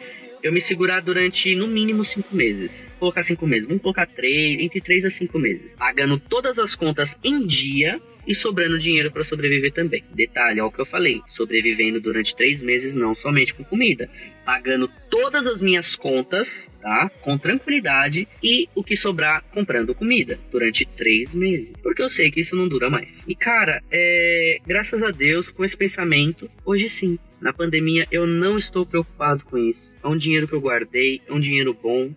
eu 0.40 0.52
me 0.52 0.60
segurar 0.60 1.00
durante 1.00 1.56
no 1.56 1.66
mínimo 1.66 2.04
cinco 2.04 2.36
meses. 2.36 2.90
Vou 2.90 3.00
colocar 3.00 3.24
cinco 3.24 3.44
meses, 3.44 3.66
vamos 3.66 3.82
colocar 3.82 4.06
três, 4.06 4.60
entre 4.60 4.80
três 4.80 5.04
a 5.04 5.10
cinco 5.10 5.36
meses. 5.36 5.74
Pagando 5.74 6.16
todas 6.20 6.60
as 6.60 6.76
contas 6.76 7.18
em 7.24 7.44
dia 7.44 8.00
e 8.26 8.34
sobrando 8.34 8.78
dinheiro 8.78 9.10
para 9.10 9.24
sobreviver 9.24 9.72
também. 9.72 10.04
Detalhe, 10.14 10.60
é 10.60 10.64
o 10.64 10.70
que 10.70 10.80
eu 10.80 10.86
falei, 10.86 11.20
sobrevivendo 11.28 12.00
durante 12.00 12.34
três 12.34 12.62
meses 12.62 12.94
não 12.94 13.14
somente 13.14 13.54
com 13.54 13.64
comida, 13.64 14.08
pagando 14.44 14.90
todas 15.10 15.46
as 15.46 15.62
minhas 15.62 15.96
contas, 15.96 16.70
tá? 16.80 17.10
Com 17.22 17.38
tranquilidade 17.38 18.28
e 18.42 18.68
o 18.74 18.82
que 18.82 18.96
sobrar 18.96 19.42
comprando 19.52 19.94
comida 19.94 20.38
durante 20.50 20.84
três 20.84 21.32
meses, 21.34 21.72
porque 21.82 22.02
eu 22.02 22.08
sei 22.08 22.30
que 22.30 22.40
isso 22.40 22.56
não 22.56 22.68
dura 22.68 22.90
mais. 22.90 23.24
E 23.26 23.34
cara, 23.34 23.82
é, 23.90 24.58
graças 24.66 25.02
a 25.02 25.10
Deus 25.10 25.48
com 25.48 25.64
esse 25.64 25.76
pensamento, 25.76 26.50
hoje 26.64 26.88
sim, 26.88 27.18
na 27.40 27.52
pandemia 27.52 28.06
eu 28.10 28.26
não 28.26 28.58
estou 28.58 28.86
preocupado 28.86 29.44
com 29.44 29.56
isso. 29.58 29.96
É 30.02 30.08
um 30.08 30.16
dinheiro 30.16 30.48
que 30.48 30.54
eu 30.54 30.60
guardei, 30.60 31.20
é 31.26 31.32
um 31.32 31.40
dinheiro 31.40 31.74
bom, 31.74 32.12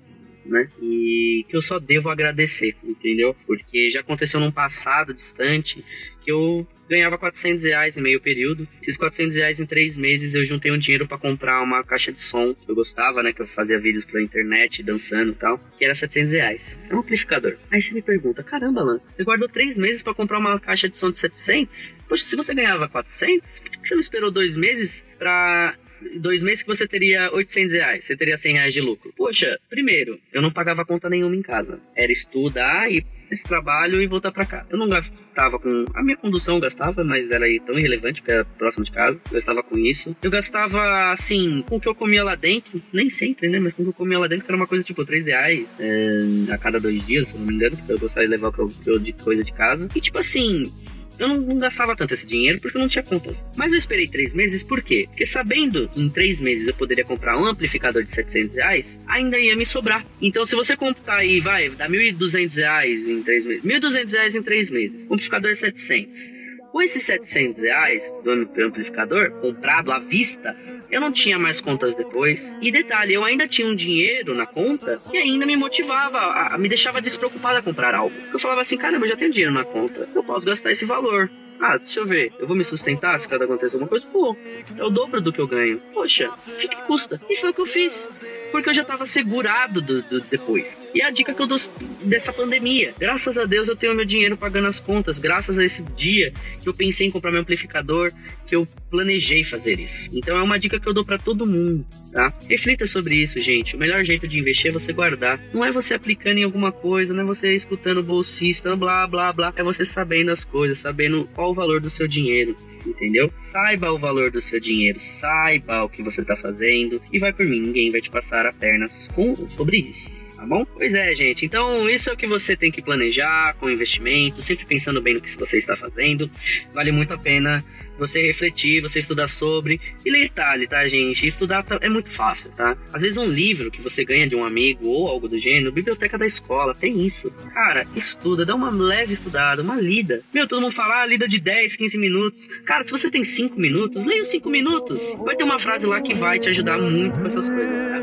né? 0.47 0.69
E 0.81 1.45
que 1.47 1.55
eu 1.55 1.61
só 1.61 1.79
devo 1.79 2.09
agradecer, 2.09 2.75
entendeu? 2.83 3.35
Porque 3.45 3.89
já 3.89 4.01
aconteceu 4.01 4.39
num 4.39 4.51
passado 4.51 5.13
distante 5.13 5.83
que 6.23 6.31
eu 6.31 6.67
ganhava 6.89 7.17
400 7.17 7.63
reais 7.63 7.97
em 7.97 8.01
meio 8.01 8.19
período. 8.19 8.67
Esses 8.81 8.97
400 8.97 9.35
reais 9.35 9.59
em 9.59 9.65
três 9.65 9.97
meses 9.97 10.33
eu 10.33 10.43
juntei 10.45 10.71
um 10.71 10.77
dinheiro 10.77 11.07
para 11.07 11.17
comprar 11.17 11.61
uma 11.61 11.83
caixa 11.83 12.11
de 12.11 12.23
som 12.23 12.53
que 12.53 12.69
eu 12.69 12.75
gostava, 12.75 13.21
né? 13.21 13.33
Que 13.33 13.41
eu 13.41 13.47
fazia 13.47 13.79
vídeos 13.79 14.05
pela 14.05 14.21
internet, 14.21 14.81
dançando 14.83 15.31
e 15.31 15.35
tal. 15.35 15.59
Que 15.77 15.85
era 15.85 15.93
700 15.93 16.31
reais. 16.33 16.79
É 16.89 16.95
um 16.95 16.99
amplificador. 16.99 17.57
Aí 17.71 17.81
você 17.81 17.93
me 17.93 18.01
pergunta, 18.01 18.43
caramba, 18.43 18.81
Alan, 18.81 18.99
você 19.13 19.23
guardou 19.23 19.49
três 19.49 19.77
meses 19.77 20.01
para 20.01 20.13
comprar 20.13 20.39
uma 20.39 20.59
caixa 20.59 20.89
de 20.89 20.97
som 20.97 21.11
de 21.11 21.19
700? 21.19 21.95
Poxa, 22.07 22.25
se 22.25 22.35
você 22.35 22.53
ganhava 22.53 22.87
400, 22.87 23.59
por 23.59 23.71
que 23.71 23.87
você 23.87 23.95
não 23.95 24.01
esperou 24.01 24.31
dois 24.31 24.55
meses 24.55 25.05
pra 25.17 25.75
dois 26.19 26.43
meses 26.43 26.61
que 26.61 26.67
você 26.67 26.87
teria 26.87 27.31
800 27.33 27.73
reais, 27.73 28.05
você 28.05 28.15
teria 28.15 28.37
100 28.37 28.53
reais 28.53 28.73
de 28.73 28.81
lucro. 28.81 29.13
Poxa, 29.15 29.59
primeiro, 29.69 30.19
eu 30.33 30.41
não 30.41 30.51
pagava 30.51 30.85
conta 30.85 31.09
nenhuma 31.09 31.35
em 31.35 31.41
casa. 31.41 31.79
Era 31.95 32.11
estudar 32.11 32.91
e 32.91 33.05
esse 33.29 33.43
trabalho 33.43 34.01
e 34.01 34.07
voltar 34.07 34.31
para 34.31 34.45
cá. 34.45 34.65
Eu 34.69 34.77
não 34.77 34.87
gastava 34.87 35.59
com. 35.59 35.85
A 35.93 36.03
minha 36.03 36.17
condução 36.17 36.59
gastava, 36.59 37.03
mas 37.03 37.29
era 37.29 37.45
tão 37.65 37.77
irrelevante 37.77 38.21
porque 38.21 38.31
era 38.31 38.45
próximo 38.45 38.85
de 38.85 38.91
casa. 38.91 39.19
Eu 39.25 39.33
gastava 39.33 39.63
com 39.63 39.77
isso. 39.77 40.15
Eu 40.21 40.31
gastava, 40.31 41.11
assim, 41.11 41.63
com 41.67 41.77
o 41.77 41.79
que 41.79 41.87
eu 41.87 41.95
comia 41.95 42.23
lá 42.23 42.35
dentro. 42.35 42.81
Nem 42.91 43.09
sempre, 43.09 43.49
né? 43.49 43.59
Mas 43.59 43.73
com 43.73 43.81
o 43.81 43.85
que 43.85 43.89
eu 43.89 43.93
comia 43.93 44.19
lá 44.19 44.27
dentro, 44.27 44.45
que 44.45 44.51
era 44.51 44.57
uma 44.57 44.67
coisa 44.67 44.83
tipo 44.83 45.05
3 45.05 45.25
reais 45.25 45.67
é, 45.79 46.51
a 46.51 46.57
cada 46.57 46.79
dois 46.79 47.05
dias, 47.05 47.29
se 47.29 47.35
eu 47.35 47.39
não 47.39 47.47
me 47.47 47.55
engano. 47.55 47.75
Porque 47.75 47.93
eu 47.93 47.99
gostava 47.99 48.25
de 48.25 48.31
levar 48.31 48.49
o 48.49 48.69
que 48.69 48.89
eu, 48.89 48.99
de 48.99 49.13
coisa 49.13 49.43
de 49.43 49.53
casa. 49.53 49.89
E 49.95 49.99
tipo 49.99 50.17
assim, 50.17 50.71
eu 51.19 51.27
não, 51.27 51.37
não, 51.37 51.57
gastava 51.57 51.95
tanto 51.95 52.13
esse 52.13 52.25
dinheiro 52.25 52.59
porque 52.59 52.77
eu 52.77 52.81
não 52.81 52.87
tinha 52.87 53.03
contas. 53.03 53.45
Mas 53.55 53.71
eu 53.71 53.77
esperei 53.77 54.07
três 54.07 54.33
meses, 54.33 54.63
por 54.63 54.81
quê? 54.81 55.05
Porque 55.09 55.25
sabendo 55.25 55.89
que 55.89 56.01
em 56.01 56.09
três 56.09 56.39
meses 56.39 56.67
eu 56.67 56.73
poderia 56.73 57.03
comprar 57.03 57.37
um 57.39 57.45
amplificador 57.45 58.03
de 58.03 58.13
700 58.13 58.55
reais, 58.55 58.99
ainda 59.07 59.37
ia 59.37 59.55
me 59.55 59.65
sobrar. 59.65 60.05
Então, 60.21 60.45
se 60.45 60.55
você 60.55 60.75
comprar 60.75 61.17
aí, 61.17 61.39
vai, 61.39 61.69
dá 61.69 61.89
1.200 61.89 62.55
reais 62.55 63.07
em 63.07 63.23
três 63.23 63.45
meses. 63.45 63.63
1.200 63.63 64.11
reais 64.11 64.35
em 64.35 64.41
três 64.41 64.69
meses. 64.69 65.09
amplificador 65.09 65.51
é 65.51 65.55
700. 65.55 66.46
Com 66.71 66.81
esses 66.81 67.03
700 67.03 67.61
reais 67.61 68.13
do 68.23 68.31
amplificador, 68.63 69.31
comprado 69.41 69.91
à 69.91 69.99
vista, 69.99 70.55
eu 70.91 71.01
não 71.01 71.11
tinha 71.11 71.39
mais 71.39 71.61
contas 71.61 71.95
depois. 71.95 72.55
E 72.61 72.71
detalhe, 72.71 73.13
eu 73.13 73.23
ainda 73.23 73.47
tinha 73.47 73.67
um 73.67 73.75
dinheiro 73.75 74.35
na 74.35 74.45
conta 74.45 74.97
que 75.09 75.17
ainda 75.17 75.45
me 75.45 75.55
motivava, 75.55 76.17
a, 76.17 76.55
a, 76.55 76.57
me 76.57 76.67
deixava 76.67 77.01
despreocupado 77.01 77.57
a 77.57 77.61
comprar 77.61 77.95
algo. 77.95 78.15
Eu 78.31 78.39
falava 78.39 78.61
assim, 78.61 78.77
caramba, 78.77 79.05
eu 79.05 79.09
já 79.09 79.15
tenho 79.15 79.31
dinheiro 79.31 79.53
na 79.53 79.63
conta, 79.63 80.07
eu 80.13 80.23
posso 80.23 80.45
gastar 80.45 80.71
esse 80.71 80.85
valor. 80.85 81.29
Ah, 81.59 81.77
deixa 81.77 81.99
eu 81.99 82.05
ver, 82.05 82.31
eu 82.37 82.45
vou 82.47 82.55
me 82.55 82.63
sustentar 82.63 83.19
se 83.19 83.27
cada 83.27 83.45
acontecer 83.45 83.75
alguma 83.75 83.89
coisa? 83.89 84.05
Pô, 84.07 84.35
é 84.77 84.83
o 84.83 84.89
dobro 84.89 85.19
do 85.19 85.33
que 85.33 85.41
eu 85.41 85.47
ganho. 85.47 85.81
Poxa, 85.91 86.29
o 86.29 86.57
que, 86.57 86.67
que 86.67 86.77
custa? 86.83 87.19
E 87.27 87.35
foi 87.35 87.49
o 87.49 87.53
que 87.53 87.61
eu 87.61 87.65
fiz 87.65 88.09
porque 88.51 88.69
eu 88.69 88.73
já 88.73 88.83
tava 88.83 89.05
segurado 89.05 89.81
do, 89.81 90.01
do, 90.01 90.21
depois. 90.21 90.77
E 90.93 91.01
a 91.01 91.09
dica 91.09 91.33
que 91.33 91.41
eu 91.41 91.47
dou 91.47 91.57
dessa 92.03 92.31
pandemia. 92.31 92.93
Graças 92.99 93.37
a 93.37 93.45
Deus 93.45 93.67
eu 93.67 93.75
tenho 93.75 93.95
meu 93.95 94.05
dinheiro 94.05 94.37
pagando 94.37 94.67
as 94.67 94.79
contas. 94.79 95.19
Graças 95.19 95.57
a 95.57 95.65
esse 95.65 95.83
dia 95.83 96.33
que 96.61 96.67
eu 96.67 96.73
pensei 96.73 97.07
em 97.07 97.11
comprar 97.11 97.31
meu 97.31 97.41
amplificador, 97.41 98.11
que 98.47 98.55
eu 98.55 98.67
planejei 98.89 99.43
fazer 99.43 99.79
isso. 99.79 100.09
Então 100.13 100.37
é 100.37 100.41
uma 100.41 100.57
dica 100.57 100.79
que 100.79 100.87
eu 100.87 100.93
dou 100.93 101.03
para 101.05 101.17
todo 101.17 101.45
mundo, 101.45 101.85
tá? 102.11 102.33
Reflita 102.49 102.87
sobre 102.87 103.15
isso, 103.15 103.39
gente. 103.41 103.75
O 103.75 103.79
melhor 103.79 104.03
jeito 104.03 104.27
de 104.27 104.39
investir 104.39 104.69
é 104.69 104.73
você 104.73 104.93
guardar. 104.93 105.39
Não 105.53 105.65
é 105.65 105.71
você 105.71 105.93
aplicando 105.93 106.37
em 106.37 106.43
alguma 106.43 106.71
coisa, 106.71 107.13
não 107.13 107.23
é 107.23 107.25
você 107.25 107.53
escutando 107.53 108.01
bolsista, 108.01 108.75
blá 108.75 109.05
blá 109.05 109.33
blá. 109.33 109.53
É 109.55 109.63
você 109.63 109.83
sabendo 109.83 110.31
as 110.31 110.45
coisas, 110.45 110.79
sabendo 110.79 111.29
qual 111.35 111.51
o 111.51 111.53
valor 111.53 111.81
do 111.81 111.89
seu 111.89 112.07
dinheiro 112.07 112.55
entendeu? 112.85 113.29
Saiba 113.37 113.91
o 113.91 113.99
valor 113.99 114.31
do 114.31 114.41
seu 114.41 114.61
dinheiro, 114.61 114.97
saiba 115.01 115.83
o 115.83 115.89
que 115.89 116.01
você 116.01 116.21
está 116.21 116.37
fazendo 116.37 117.01
e 117.11 117.19
vai 117.19 117.33
por 117.33 117.45
mim, 117.45 117.59
ninguém 117.59 117.91
vai 117.91 117.99
te 117.99 118.09
passar 118.09 118.45
a 118.45 118.53
perna 118.53 118.89
com, 119.13 119.35
sobre 119.49 119.79
isso 119.79 120.09
tá 120.37 120.45
bom? 120.45 120.63
Pois 120.65 120.93
é, 120.93 121.13
gente. 121.15 121.45
Então, 121.45 121.89
isso 121.89 122.09
é 122.09 122.13
o 122.13 122.17
que 122.17 122.27
você 122.27 122.55
tem 122.55 122.71
que 122.71 122.81
planejar 122.81 123.55
com 123.55 123.69
investimento, 123.69 124.41
sempre 124.41 124.65
pensando 124.65 125.01
bem 125.01 125.15
no 125.15 125.21
que 125.21 125.35
você 125.35 125.57
está 125.57 125.75
fazendo. 125.75 126.29
Vale 126.73 126.91
muito 126.91 127.11
a 127.11 127.17
pena 127.17 127.65
você 127.97 128.21
refletir, 128.21 128.81
você 128.81 128.99
estudar 128.99 129.27
sobre. 129.27 129.79
E 130.05 130.11
detalhe, 130.11 130.67
tá, 130.67 130.87
gente? 130.87 131.25
Estudar 131.25 131.63
tá, 131.63 131.77
é 131.81 131.89
muito 131.89 132.11
fácil, 132.11 132.51
tá? 132.51 132.77
Às 132.93 133.01
vezes 133.01 133.17
um 133.17 133.25
livro 133.25 133.71
que 133.71 133.81
você 133.81 134.03
ganha 134.03 134.27
de 134.27 134.35
um 134.35 134.45
amigo 134.45 134.87
ou 134.87 135.07
algo 135.07 135.27
do 135.27 135.39
gênero, 135.39 135.71
biblioteca 135.71 136.17
da 136.17 136.25
escola, 136.25 136.73
tem 136.73 137.05
isso. 137.05 137.31
Cara, 137.53 137.85
estuda, 137.95 138.45
dá 138.45 138.55
uma 138.55 138.69
leve 138.69 139.13
estudada, 139.13 139.61
uma 139.61 139.75
lida. 139.75 140.23
Meu, 140.33 140.47
todo 140.47 140.61
mundo 140.61 140.73
fala, 140.73 141.01
ah, 141.01 141.05
lida 141.05 141.27
de 141.27 141.39
10, 141.39 141.75
15 141.75 141.97
minutos. 141.97 142.47
Cara, 142.65 142.83
se 142.83 142.91
você 142.91 143.09
tem 143.09 143.23
5 143.23 143.59
minutos, 143.59 144.05
leia 144.05 144.21
os 144.21 144.29
5 144.29 144.49
minutos. 144.49 145.15
Vai 145.23 145.35
ter 145.35 145.43
uma 145.43 145.59
frase 145.59 145.85
lá 145.85 146.01
que 146.01 146.13
vai 146.13 146.39
te 146.39 146.49
ajudar 146.49 146.77
muito 146.77 147.17
com 147.17 147.25
essas 147.25 147.49
coisas, 147.49 147.83
tá? 147.83 147.97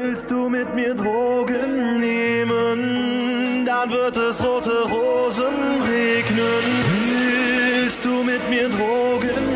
Willst 7.84 8.02
du 8.04 8.24
mit 8.24 8.48
mir 8.48 8.68
Drogen 8.70 9.53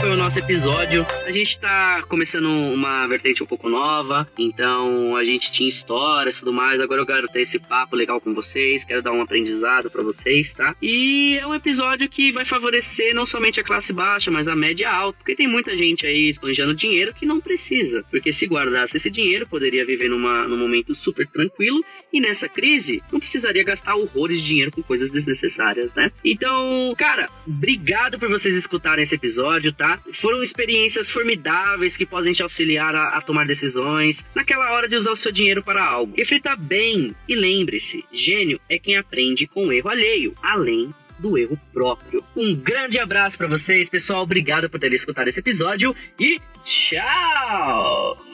foi 0.00 0.10
o 0.10 0.16
nosso 0.16 0.38
episódio. 0.38 1.06
A 1.26 1.30
gente 1.32 1.58
tá 1.58 2.02
começando 2.08 2.46
uma 2.46 3.06
vertente 3.06 3.42
um 3.42 3.46
pouco 3.46 3.68
nova, 3.68 4.28
então 4.38 5.16
a 5.16 5.24
gente 5.24 5.50
tinha 5.50 5.68
histórias 5.68 6.36
e 6.36 6.40
tudo 6.40 6.52
mais. 6.52 6.80
Agora 6.80 7.00
eu 7.00 7.06
quero 7.06 7.26
ter 7.28 7.42
esse 7.42 7.58
papo 7.58 7.96
legal 7.96 8.20
com 8.20 8.34
vocês, 8.34 8.84
quero 8.84 9.02
dar 9.02 9.12
um 9.12 9.22
aprendizado 9.22 9.90
para 9.90 10.02
vocês, 10.02 10.52
tá? 10.52 10.74
E 10.80 11.38
é 11.38 11.46
um 11.46 11.54
episódio 11.54 12.08
que 12.08 12.30
vai 12.30 12.44
favorecer 12.44 13.14
não 13.14 13.26
somente 13.26 13.60
a 13.60 13.64
classe 13.64 13.92
baixa, 13.92 14.30
mas 14.30 14.46
a 14.46 14.54
média 14.54 14.90
alta, 14.90 15.18
porque 15.18 15.34
tem 15.34 15.48
muita 15.48 15.76
gente 15.76 16.06
aí 16.06 16.28
esbanjando 16.28 16.74
dinheiro 16.74 17.14
que 17.14 17.26
não 17.26 17.40
precisa, 17.40 18.04
porque 18.10 18.32
se 18.32 18.46
guardasse 18.46 18.96
esse 18.96 19.10
dinheiro, 19.10 19.48
poderia 19.48 19.84
viver 19.84 20.08
numa, 20.08 20.46
num 20.46 20.58
momento 20.58 20.94
super 20.94 21.26
tranquilo 21.26 21.84
e 22.12 22.20
nessa 22.20 22.48
crise 22.48 23.02
não 23.10 23.18
precisaria 23.18 23.64
gastar 23.64 23.96
horrores 23.96 24.40
de 24.40 24.48
dinheiro 24.48 24.70
com 24.72 24.82
coisas 24.82 25.10
desnecessárias, 25.10 25.94
né? 25.94 26.10
Então, 26.24 26.94
cara, 26.96 27.28
obrigado 27.46 28.18
por 28.18 28.28
vocês 28.28 28.54
escutarem 28.54 29.02
esse 29.02 29.14
episódio 29.14 29.28
episódio, 29.28 29.72
tá? 29.88 29.98
Foram 30.12 30.42
experiências 30.42 31.10
formidáveis 31.10 31.96
que 31.96 32.04
podem 32.04 32.32
te 32.32 32.42
auxiliar 32.42 32.94
a, 32.94 33.16
a 33.16 33.22
tomar 33.22 33.46
decisões 33.46 34.24
naquela 34.34 34.72
hora 34.72 34.88
de 34.88 34.96
usar 34.96 35.12
o 35.12 35.16
seu 35.16 35.32
dinheiro 35.32 35.62
para 35.62 35.82
algo. 35.82 36.14
Reflita 36.16 36.54
bem 36.56 37.14
e 37.26 37.34
lembre-se: 37.34 38.04
gênio 38.12 38.60
é 38.68 38.78
quem 38.78 38.96
aprende 38.96 39.46
com 39.46 39.72
erro 39.72 39.88
alheio, 39.88 40.34
além 40.42 40.92
do 41.18 41.36
erro 41.36 41.58
próprio. 41.72 42.22
Um 42.36 42.54
grande 42.54 42.98
abraço 42.98 43.38
para 43.38 43.48
vocês, 43.48 43.88
pessoal. 43.88 44.22
Obrigado 44.22 44.70
por 44.70 44.78
terem 44.78 44.94
escutado 44.94 45.28
esse 45.28 45.40
episódio 45.40 45.94
e 46.18 46.40
tchau! 46.64 48.27